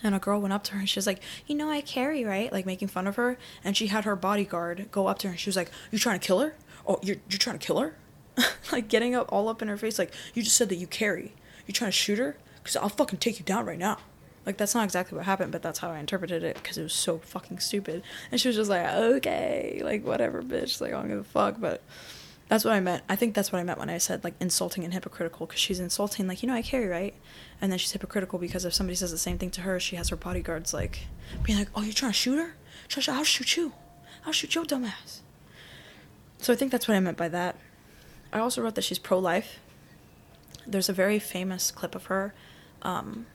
[0.02, 2.24] and a girl went up to her and she was like, You know, I carry,
[2.24, 2.52] right?
[2.52, 3.36] Like making fun of her.
[3.64, 6.18] And she had her bodyguard go up to her and she was like, You trying
[6.18, 6.54] to kill her?
[6.86, 7.96] Oh, you're, you're trying to kill her?
[8.72, 11.34] like getting up all up in her face, like, You just said that you carry.
[11.66, 12.36] You trying to shoot her?
[12.62, 13.98] Because I'll fucking take you down right now.
[14.46, 16.92] Like that's not exactly what happened, but that's how I interpreted it because it was
[16.92, 18.02] so fucking stupid.
[18.30, 20.80] And she was just like, okay, like whatever, bitch.
[20.80, 21.56] Like I don't give a fuck.
[21.60, 21.82] But
[22.48, 23.02] that's what I meant.
[23.08, 25.80] I think that's what I meant when I said like insulting and hypocritical because she's
[25.80, 27.14] insulting, like you know I carry right,
[27.60, 30.08] and then she's hypocritical because if somebody says the same thing to her, she has
[30.08, 31.00] her bodyguards like
[31.42, 32.54] being like, oh you're trying to shoot her?
[33.08, 33.72] I'll shoot you.
[34.24, 35.20] I'll shoot your dumbass.
[36.38, 37.56] So I think that's what I meant by that.
[38.32, 39.60] I also wrote that she's pro life.
[40.66, 42.34] There's a very famous clip of her
[42.82, 43.26] um,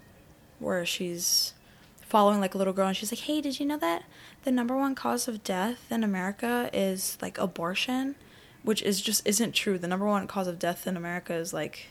[0.63, 1.53] where she's
[2.01, 4.03] following like a little girl and she's like, "Hey, did you know that
[4.43, 8.15] the number one cause of death in America is like abortion?"
[8.63, 9.77] Which is just isn't true.
[9.77, 11.87] The number one cause of death in America is like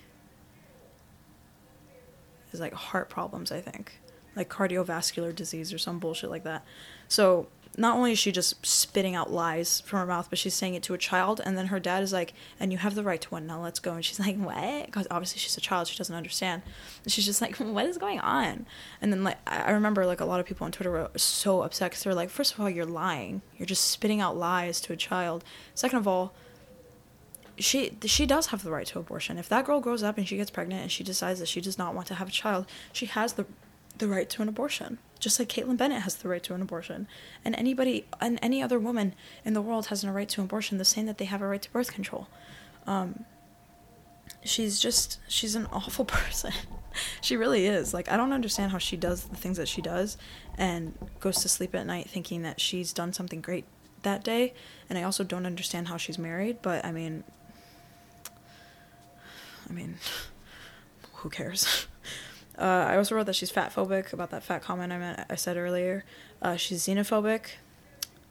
[2.52, 4.00] is like heart problems, I think.
[4.34, 6.64] Like cardiovascular disease or some bullshit like that.
[7.08, 10.74] So not only is she just spitting out lies from her mouth, but she's saying
[10.74, 13.20] it to a child, and then her dad is like, "And you have the right
[13.20, 13.46] to one.
[13.46, 16.62] Now let's go." And she's like, "What?" Because obviously she's a child, she doesn't understand.
[17.04, 18.66] And she's just like, "What is going on?"
[19.00, 21.90] And then like I remember like a lot of people on Twitter were so upset
[21.90, 23.42] because they're like, first of all, you're lying.
[23.56, 25.42] You're just spitting out lies to a child.
[25.74, 26.34] Second of all,
[27.58, 29.38] she she does have the right to abortion.
[29.38, 31.78] If that girl grows up and she gets pregnant and she decides that she does
[31.78, 33.46] not want to have a child, she has the
[33.98, 37.06] the right to an abortion just like Kaitlin Bennett has the right to an abortion,
[37.44, 40.78] and anybody and any other woman in the world has a right to an abortion,
[40.78, 42.26] the same that they have a right to birth control.
[42.88, 43.24] Um,
[44.44, 46.52] she's just she's an awful person.
[47.20, 47.94] she really is.
[47.94, 50.18] Like I don't understand how she does the things that she does,
[50.58, 53.64] and goes to sleep at night thinking that she's done something great
[54.02, 54.54] that day.
[54.90, 56.58] And I also don't understand how she's married.
[56.62, 57.22] But I mean,
[59.70, 59.98] I mean,
[61.12, 61.86] who cares?
[62.58, 65.36] Uh, I also wrote that she's fat phobic about that fat comment I meant I
[65.36, 66.04] said earlier.
[66.40, 67.46] Uh, she's xenophobic.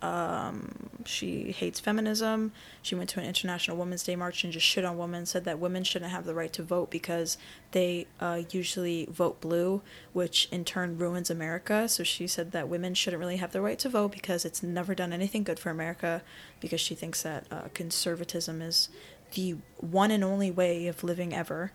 [0.01, 2.51] Um, she hates feminism.
[2.81, 5.59] She went to an International Women's Day march and just shit on women, said that
[5.59, 7.37] women shouldn't have the right to vote because
[7.71, 11.87] they uh, usually vote blue, which in turn ruins America.
[11.87, 14.95] So she said that women shouldn't really have the right to vote because it's never
[14.95, 16.23] done anything good for America
[16.59, 18.89] because she thinks that uh, conservatism is
[19.33, 21.71] the one and only way of living ever.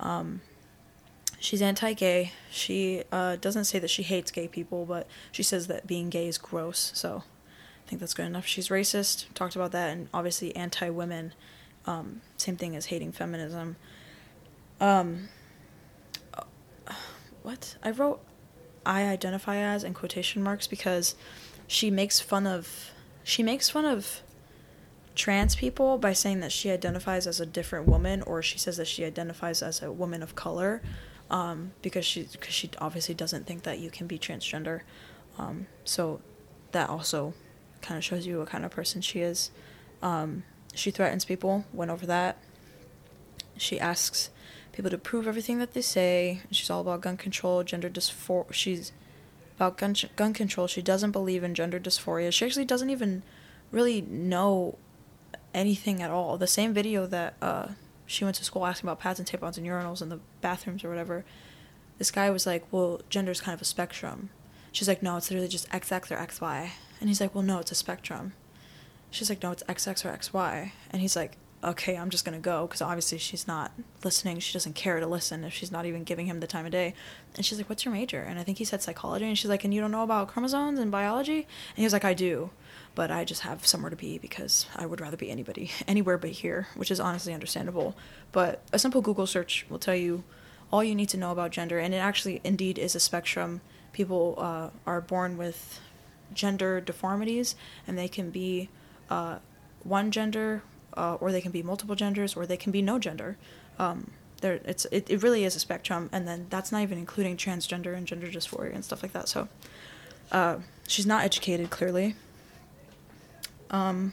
[0.00, 0.40] Um,
[1.38, 2.32] she's anti-gay.
[2.50, 6.28] She uh, doesn't say that she hates gay people, but she says that being gay
[6.28, 6.92] is gross.
[6.94, 7.22] So
[7.86, 8.46] I think that's good enough.
[8.46, 9.32] She's racist.
[9.34, 11.34] Talked about that, and obviously anti-women.
[11.86, 13.76] Um, same thing as hating feminism.
[14.80, 15.28] Um,
[17.42, 18.20] what I wrote,
[18.84, 21.14] I identify as in quotation marks because
[21.66, 22.90] she makes fun of
[23.22, 24.22] she makes fun of
[25.14, 28.86] trans people by saying that she identifies as a different woman or she says that
[28.86, 30.82] she identifies as a woman of color
[31.30, 34.82] um, because she because she obviously doesn't think that you can be transgender
[35.38, 36.20] um, so
[36.72, 37.34] that also
[37.82, 39.50] kind of shows you what kind of person she is.
[40.02, 42.38] Um, she threatens people, went over that.
[43.56, 44.30] She asks
[44.72, 46.42] people to prove everything that they say.
[46.50, 48.52] She's all about gun control, gender dysphoria.
[48.52, 48.92] She's
[49.56, 50.66] about gun, gun control.
[50.66, 52.32] She doesn't believe in gender dysphoria.
[52.32, 53.22] She actually doesn't even
[53.70, 54.76] really know
[55.54, 56.36] anything at all.
[56.36, 57.68] The same video that uh,
[58.06, 60.88] she went to school asking about pads and tampons and urinals in the bathrooms or
[60.88, 61.24] whatever,
[61.98, 64.30] this guy was like, well, gender is kind of a spectrum.
[64.72, 66.70] She's like, no, it's literally just XX or XY.
[67.00, 68.34] And he's like, well, no, it's a spectrum.
[69.10, 70.70] She's like, no, it's XX or XY.
[70.90, 73.72] And he's like, okay, I'm just going to go because obviously she's not
[74.04, 74.38] listening.
[74.38, 76.94] She doesn't care to listen if she's not even giving him the time of day.
[77.34, 78.20] And she's like, what's your major?
[78.20, 79.24] And I think he said psychology.
[79.24, 81.38] And she's like, and you don't know about chromosomes and biology?
[81.38, 82.50] And he was like, I do.
[82.96, 86.30] But I just have somewhere to be because I would rather be anybody, anywhere but
[86.30, 87.94] here, which is honestly understandable.
[88.32, 90.24] But a simple Google search will tell you
[90.72, 91.78] all you need to know about gender.
[91.78, 93.60] And it actually, indeed, is a spectrum.
[93.92, 95.80] People uh, are born with
[96.32, 97.54] gender deformities,
[97.86, 98.68] and they can be
[99.10, 99.38] uh,
[99.84, 100.62] one gender,
[100.96, 103.36] uh, or they can be multiple genders, or they can be no gender.
[103.78, 107.36] Um, there, it's it, it really is a spectrum, and then that's not even including
[107.36, 109.28] transgender and gender dysphoria and stuff like that.
[109.28, 109.48] So,
[110.32, 110.56] uh,
[110.88, 112.16] she's not educated clearly.
[113.70, 114.12] Um,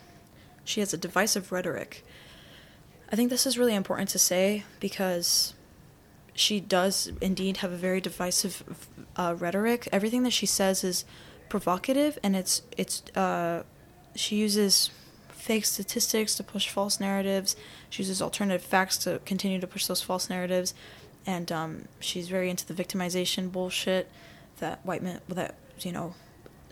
[0.64, 2.04] she has a divisive rhetoric.
[3.12, 5.54] I think this is really important to say because
[6.34, 8.64] she does indeed have a very divisive
[9.16, 9.88] uh, rhetoric.
[9.92, 11.06] Everything that she says is
[11.50, 13.64] provocative and it's it's uh,
[14.16, 14.90] she uses
[15.30, 17.56] fake statistics to push false narratives.
[17.90, 20.74] She uses alternative facts to continue to push those false narratives,
[21.26, 24.10] and um, she's very into the victimization bullshit
[24.60, 26.16] that white men that you know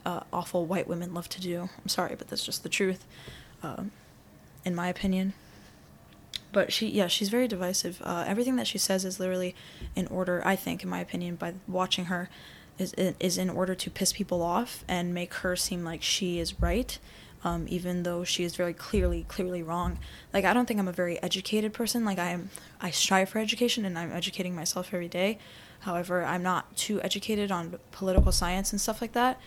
[0.05, 1.69] uh, awful white women love to do.
[1.81, 3.05] I'm sorry, but that's just the truth,
[3.63, 3.83] uh,
[4.65, 5.33] in my opinion.
[6.51, 8.01] But she, yeah, she's very divisive.
[8.03, 9.55] Uh, everything that she says is literally
[9.95, 12.29] in order, I think, in my opinion, by watching her
[12.77, 16.59] is is in order to piss people off and make her seem like she is
[16.59, 16.97] right,
[17.43, 19.99] um, even though she is very clearly clearly wrong.
[20.33, 22.03] Like I don't think I'm a very educated person.
[22.03, 22.49] Like I am,
[22.81, 25.37] I strive for education and I'm educating myself every day.
[25.81, 29.39] However, I'm not too educated on political science and stuff like that.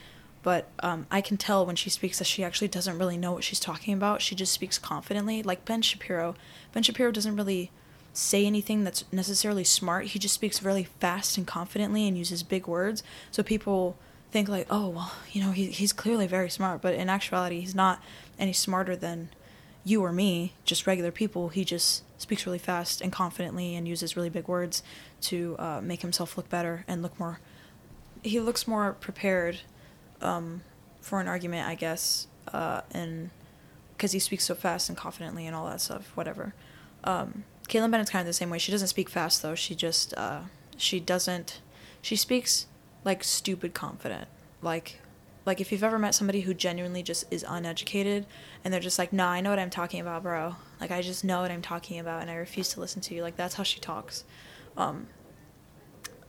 [0.44, 3.42] But um, I can tell when she speaks that she actually doesn't really know what
[3.42, 4.20] she's talking about.
[4.20, 6.36] She just speaks confidently, like Ben Shapiro.
[6.72, 7.70] Ben Shapiro doesn't really
[8.12, 10.08] say anything that's necessarily smart.
[10.08, 13.02] He just speaks really fast and confidently and uses big words.
[13.30, 13.96] So people
[14.32, 17.74] think like, oh well, you know, he he's clearly very smart, but in actuality, he's
[17.74, 18.02] not
[18.38, 19.30] any smarter than
[19.82, 21.48] you or me, just regular people.
[21.48, 24.82] He just speaks really fast and confidently and uses really big words
[25.22, 27.40] to uh, make himself look better and look more.
[28.22, 29.60] He looks more prepared
[30.20, 30.62] um,
[31.00, 33.30] for an argument, I guess, uh, and
[33.96, 36.54] because he speaks so fast and confidently and all that stuff, whatever.
[37.04, 38.58] Um, Kaitlin Bennett's kind of the same way.
[38.58, 39.54] She doesn't speak fast though.
[39.54, 40.40] She just uh,
[40.76, 41.60] she doesn't.
[42.02, 42.66] She speaks
[43.04, 44.28] like stupid confident.
[44.62, 45.00] Like
[45.46, 48.26] like if you've ever met somebody who genuinely just is uneducated
[48.64, 51.24] and they're just like, "Nah, I know what I'm talking about, bro." Like I just
[51.24, 53.22] know what I'm talking about and I refuse to listen to you.
[53.22, 54.24] Like that's how she talks.
[54.76, 55.06] Um,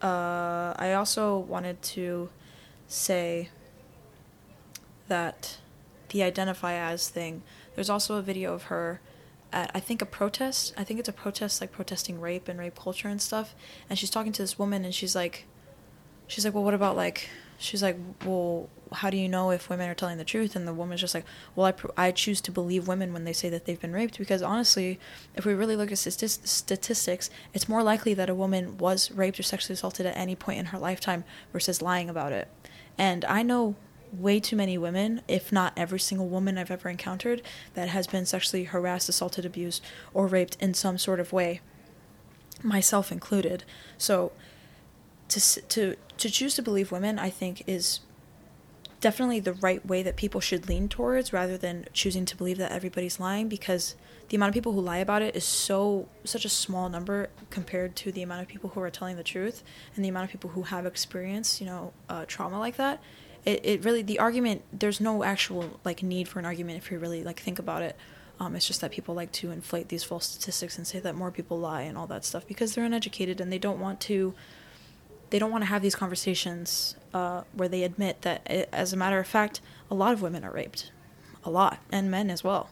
[0.02, 2.30] uh, I also wanted to
[2.88, 3.50] say
[5.08, 5.58] that
[6.10, 7.44] the identify as thing.
[7.76, 9.02] There's also a video of her
[9.52, 10.74] at I think a protest.
[10.78, 13.56] I think it's a protest like protesting rape and rape culture and stuff.
[13.90, 15.46] And she's talking to this woman and she's like
[16.28, 19.90] she's like, "Well, what about like she's like, "Well, how do you know if women
[19.90, 21.26] are telling the truth?" And the woman's just like,
[21.56, 24.18] "Well, I pr- I choose to believe women when they say that they've been raped
[24.18, 25.00] because honestly,
[25.36, 29.40] if we really look at st- statistics, it's more likely that a woman was raped
[29.40, 32.48] or sexually assaulted at any point in her lifetime versus lying about it."
[32.98, 33.76] And I know
[34.12, 37.42] way too many women, if not every single woman I've ever encountered,
[37.74, 39.84] that has been sexually harassed, assaulted, abused,
[40.14, 41.62] or raped in some sort of way,
[42.64, 43.64] myself included.
[43.98, 44.32] So
[45.30, 48.00] to to to choose to believe women, I think is
[49.02, 52.72] definitely the right way that people should lean towards rather than choosing to believe that
[52.72, 53.96] everybody's lying because
[54.30, 57.96] the amount of people who lie about it is so such a small number compared
[57.96, 59.64] to the amount of people who are telling the truth
[59.96, 63.02] and the amount of people who have experienced you know uh, trauma like that
[63.46, 67.00] it, it really the argument there's no actual like need for an argument if you
[67.00, 67.96] really like think about it.
[68.38, 71.32] Um, it's just that people like to inflate these false statistics and say that more
[71.32, 74.34] people lie and all that stuff because they're uneducated and they don't want to
[75.30, 78.98] they don't want to have these conversations uh, where they admit that it, as a
[78.98, 80.92] matter of fact a lot of women are raped.
[81.44, 81.80] A lot.
[81.92, 82.70] And men as well.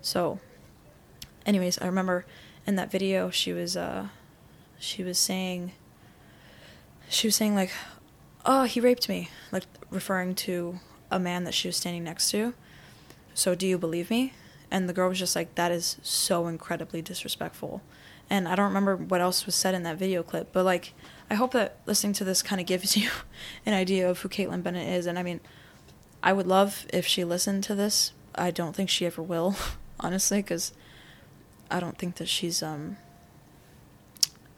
[0.00, 0.40] So
[1.46, 2.24] anyways i remember
[2.66, 4.08] in that video she was uh
[4.78, 5.72] she was saying
[7.08, 7.70] she was saying like
[8.44, 10.78] oh he raped me like referring to
[11.10, 12.54] a man that she was standing next to.
[13.34, 14.32] So do you believe me?
[14.70, 17.82] And the girl was just like that is so incredibly disrespectful.
[18.30, 20.94] And i don't remember what else was said in that video clip but like
[21.28, 23.10] i hope that listening to this kind of gives you
[23.66, 25.06] an idea of who kaitlin bennett is.
[25.06, 25.40] And i mean
[26.22, 28.12] i would love if she listened to this.
[28.34, 29.56] I don't think she ever will
[30.00, 30.72] honestly because
[31.70, 32.96] i don't think that she's um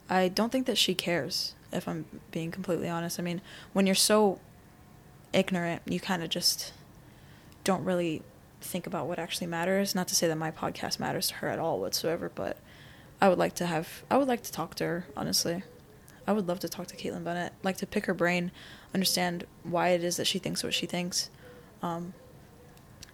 [0.08, 3.40] i don't think that she cares if i'm being completely honest i mean
[3.72, 4.40] when you're so
[5.32, 6.72] ignorant you kind of just
[7.64, 8.22] don't really
[8.64, 9.94] think about what actually matters.
[9.94, 12.56] Not to say that my podcast matters to her at all whatsoever, but
[13.20, 15.62] I would like to have I would like to talk to her, honestly.
[16.26, 18.50] I would love to talk to Kaitlin Bennett, like to pick her brain,
[18.94, 21.28] understand why it is that she thinks what she thinks.
[21.82, 22.14] Um,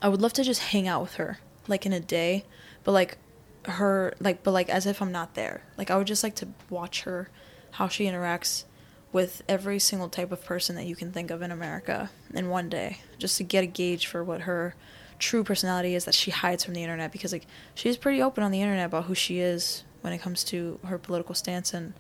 [0.01, 2.45] I would love to just hang out with her, like in a day,
[2.85, 3.19] but like
[3.67, 5.63] her, like, but like as if I'm not there.
[5.77, 7.29] Like I would just like to watch her,
[7.73, 8.65] how she interacts
[9.13, 12.69] with every single type of person that you can think of in America in one
[12.69, 14.75] day, just to get a gauge for what her
[15.19, 18.51] true personality is that she hides from the internet because like she's pretty open on
[18.51, 21.93] the internet about who she is when it comes to her political stance and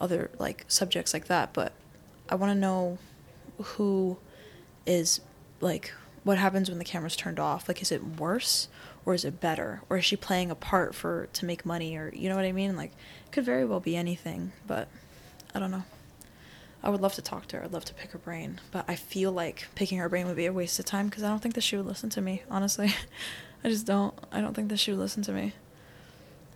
[0.00, 1.72] other like subjects like that but
[2.28, 2.96] i want to know
[3.60, 4.16] who
[4.86, 5.20] is
[5.60, 5.92] like
[6.22, 7.66] what happens when the camera's turned off?
[7.66, 8.68] Like is it worse
[9.06, 9.82] or is it better?
[9.88, 12.52] Or is she playing a part for to make money or you know what i
[12.52, 12.76] mean?
[12.76, 12.92] Like
[13.26, 14.88] it could very well be anything but
[15.54, 15.84] i don't know
[16.82, 17.64] I would love to talk to her.
[17.64, 20.46] I'd love to pick her brain, but I feel like picking her brain would be
[20.46, 22.42] a waste of time because I don't think that she would listen to me.
[22.50, 22.94] Honestly,
[23.64, 24.14] I just don't.
[24.32, 25.52] I don't think that she would listen to me.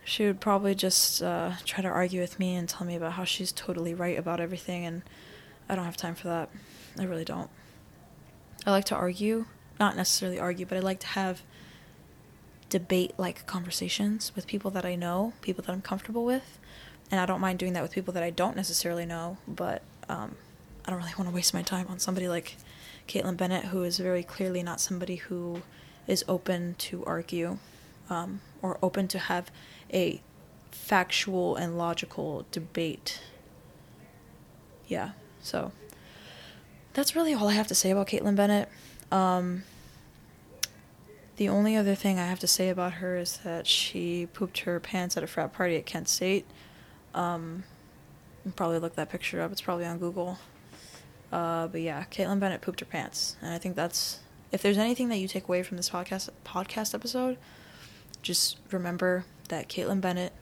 [0.05, 3.24] She would probably just uh, try to argue with me and tell me about how
[3.24, 5.03] she's totally right about everything, and
[5.68, 6.49] I don't have time for that.
[6.99, 7.51] I really don't.
[8.66, 9.45] I like to argue,
[9.78, 11.42] not necessarily argue, but I like to have
[12.70, 16.59] debate like conversations with people that I know, people that I'm comfortable with.
[17.15, 20.35] And I don't mind doing that with people that I don't necessarily know, but um,
[20.85, 22.57] I don't really want to waste my time on somebody like
[23.07, 25.62] Kaitlin Bennett, who is very clearly not somebody who
[26.09, 27.59] is open to argue
[28.11, 29.53] um, or open to have
[29.93, 30.23] a
[30.73, 33.21] factual and logical debate.
[34.89, 35.71] Yeah, so
[36.95, 38.69] that's really all I have to say about Kaitlin Bennett.
[39.12, 39.62] Um,
[41.37, 44.81] the only other thing I have to say about her is that she pooped her
[44.81, 46.45] pants at a frat party at Kent State.
[47.15, 47.65] Um,
[48.57, 49.53] probably look that picture up.
[49.53, 50.39] It's probably on Google.
[51.33, 54.21] Uh, but yeah, Kaitlin Bennett pooped her pants, and I think that's
[54.53, 57.39] if there's anything that you take away from this podcast podcast episode,
[58.23, 60.33] just remember that Kaitlin Bennett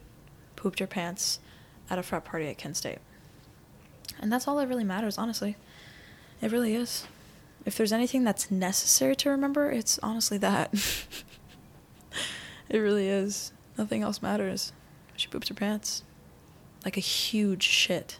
[0.55, 1.39] pooped her pants
[1.89, 2.99] at a frat party at Kent State,
[4.19, 5.17] and that's all that really matters.
[5.17, 5.55] Honestly,
[6.41, 7.07] it really is.
[7.65, 10.73] If there's anything that's necessary to remember, it's honestly that.
[12.69, 13.51] it really is.
[13.77, 14.73] Nothing else matters.
[15.15, 16.03] She pooped her pants
[16.83, 18.17] like a huge shit,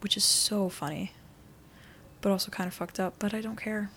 [0.00, 1.12] which is so funny,
[2.20, 3.14] but also kind of fucked up.
[3.18, 3.90] But I don't care.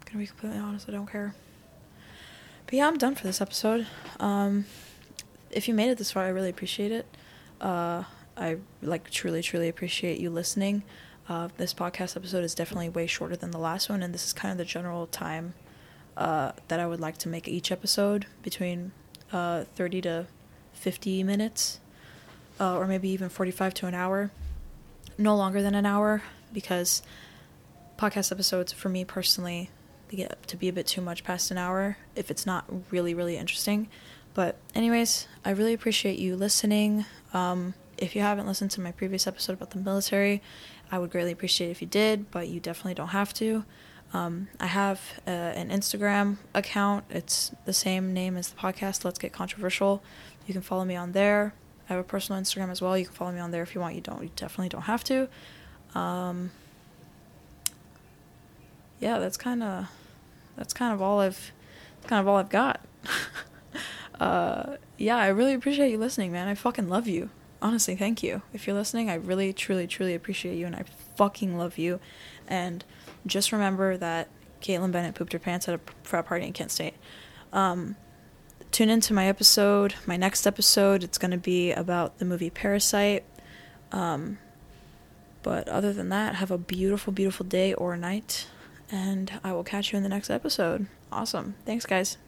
[0.00, 1.34] I'm gonna be completely honest, I don't care.
[2.66, 3.86] But yeah, I'm done for this episode.
[4.20, 4.66] Um,
[5.50, 7.06] if you made it this far, I really appreciate it.
[7.60, 8.04] Uh,
[8.36, 10.82] I like truly, truly appreciate you listening.
[11.28, 14.32] Uh, this podcast episode is definitely way shorter than the last one, and this is
[14.32, 15.54] kind of the general time
[16.16, 18.92] uh, that I would like to make each episode between
[19.32, 20.26] uh, 30 to
[20.72, 21.80] 50 minutes
[22.60, 24.30] uh, or maybe even 45 to an hour.
[25.16, 27.02] No longer than an hour because
[27.98, 29.70] podcast episodes, for me personally,
[30.08, 33.14] they get to be a bit too much past an hour if it's not really,
[33.14, 33.88] really interesting.
[34.34, 37.04] But, anyways, I really appreciate you listening.
[37.34, 40.40] Um, if you haven't listened to my previous episode about the military,
[40.90, 43.64] I would greatly appreciate if you did, but you definitely don't have to.
[44.14, 47.04] Um, I have uh, an Instagram account.
[47.10, 50.02] It's the same name as the podcast, Let's Get Controversial.
[50.46, 51.52] You can follow me on there.
[51.88, 52.96] I have a personal Instagram as well.
[52.98, 53.94] You can follow me on there if you want.
[53.94, 54.22] You don't.
[54.22, 55.28] You definitely don't have to.
[55.94, 56.50] Um,
[59.00, 59.88] yeah, that's kind of
[60.56, 61.52] that's kind of all I've
[62.06, 62.80] kind of all I've got.
[64.20, 66.48] uh, yeah, I really appreciate you listening, man.
[66.48, 67.30] I fucking love you.
[67.60, 68.42] Honestly, thank you.
[68.52, 70.84] If you're listening, I really, truly, truly appreciate you, and I
[71.16, 72.00] fucking love you.
[72.46, 72.84] And
[73.26, 74.28] just remember that
[74.60, 76.94] Kaitlin Bennett pooped her pants at a frat party in Kent State.
[77.52, 77.96] Um,
[78.70, 81.02] tune into my episode, my next episode.
[81.02, 83.24] It's going to be about the movie Parasite.
[83.92, 84.38] Um,
[85.42, 88.46] but other than that, have a beautiful, beautiful day or night.
[88.90, 90.86] And I will catch you in the next episode.
[91.10, 91.54] Awesome.
[91.64, 92.18] Thanks, guys.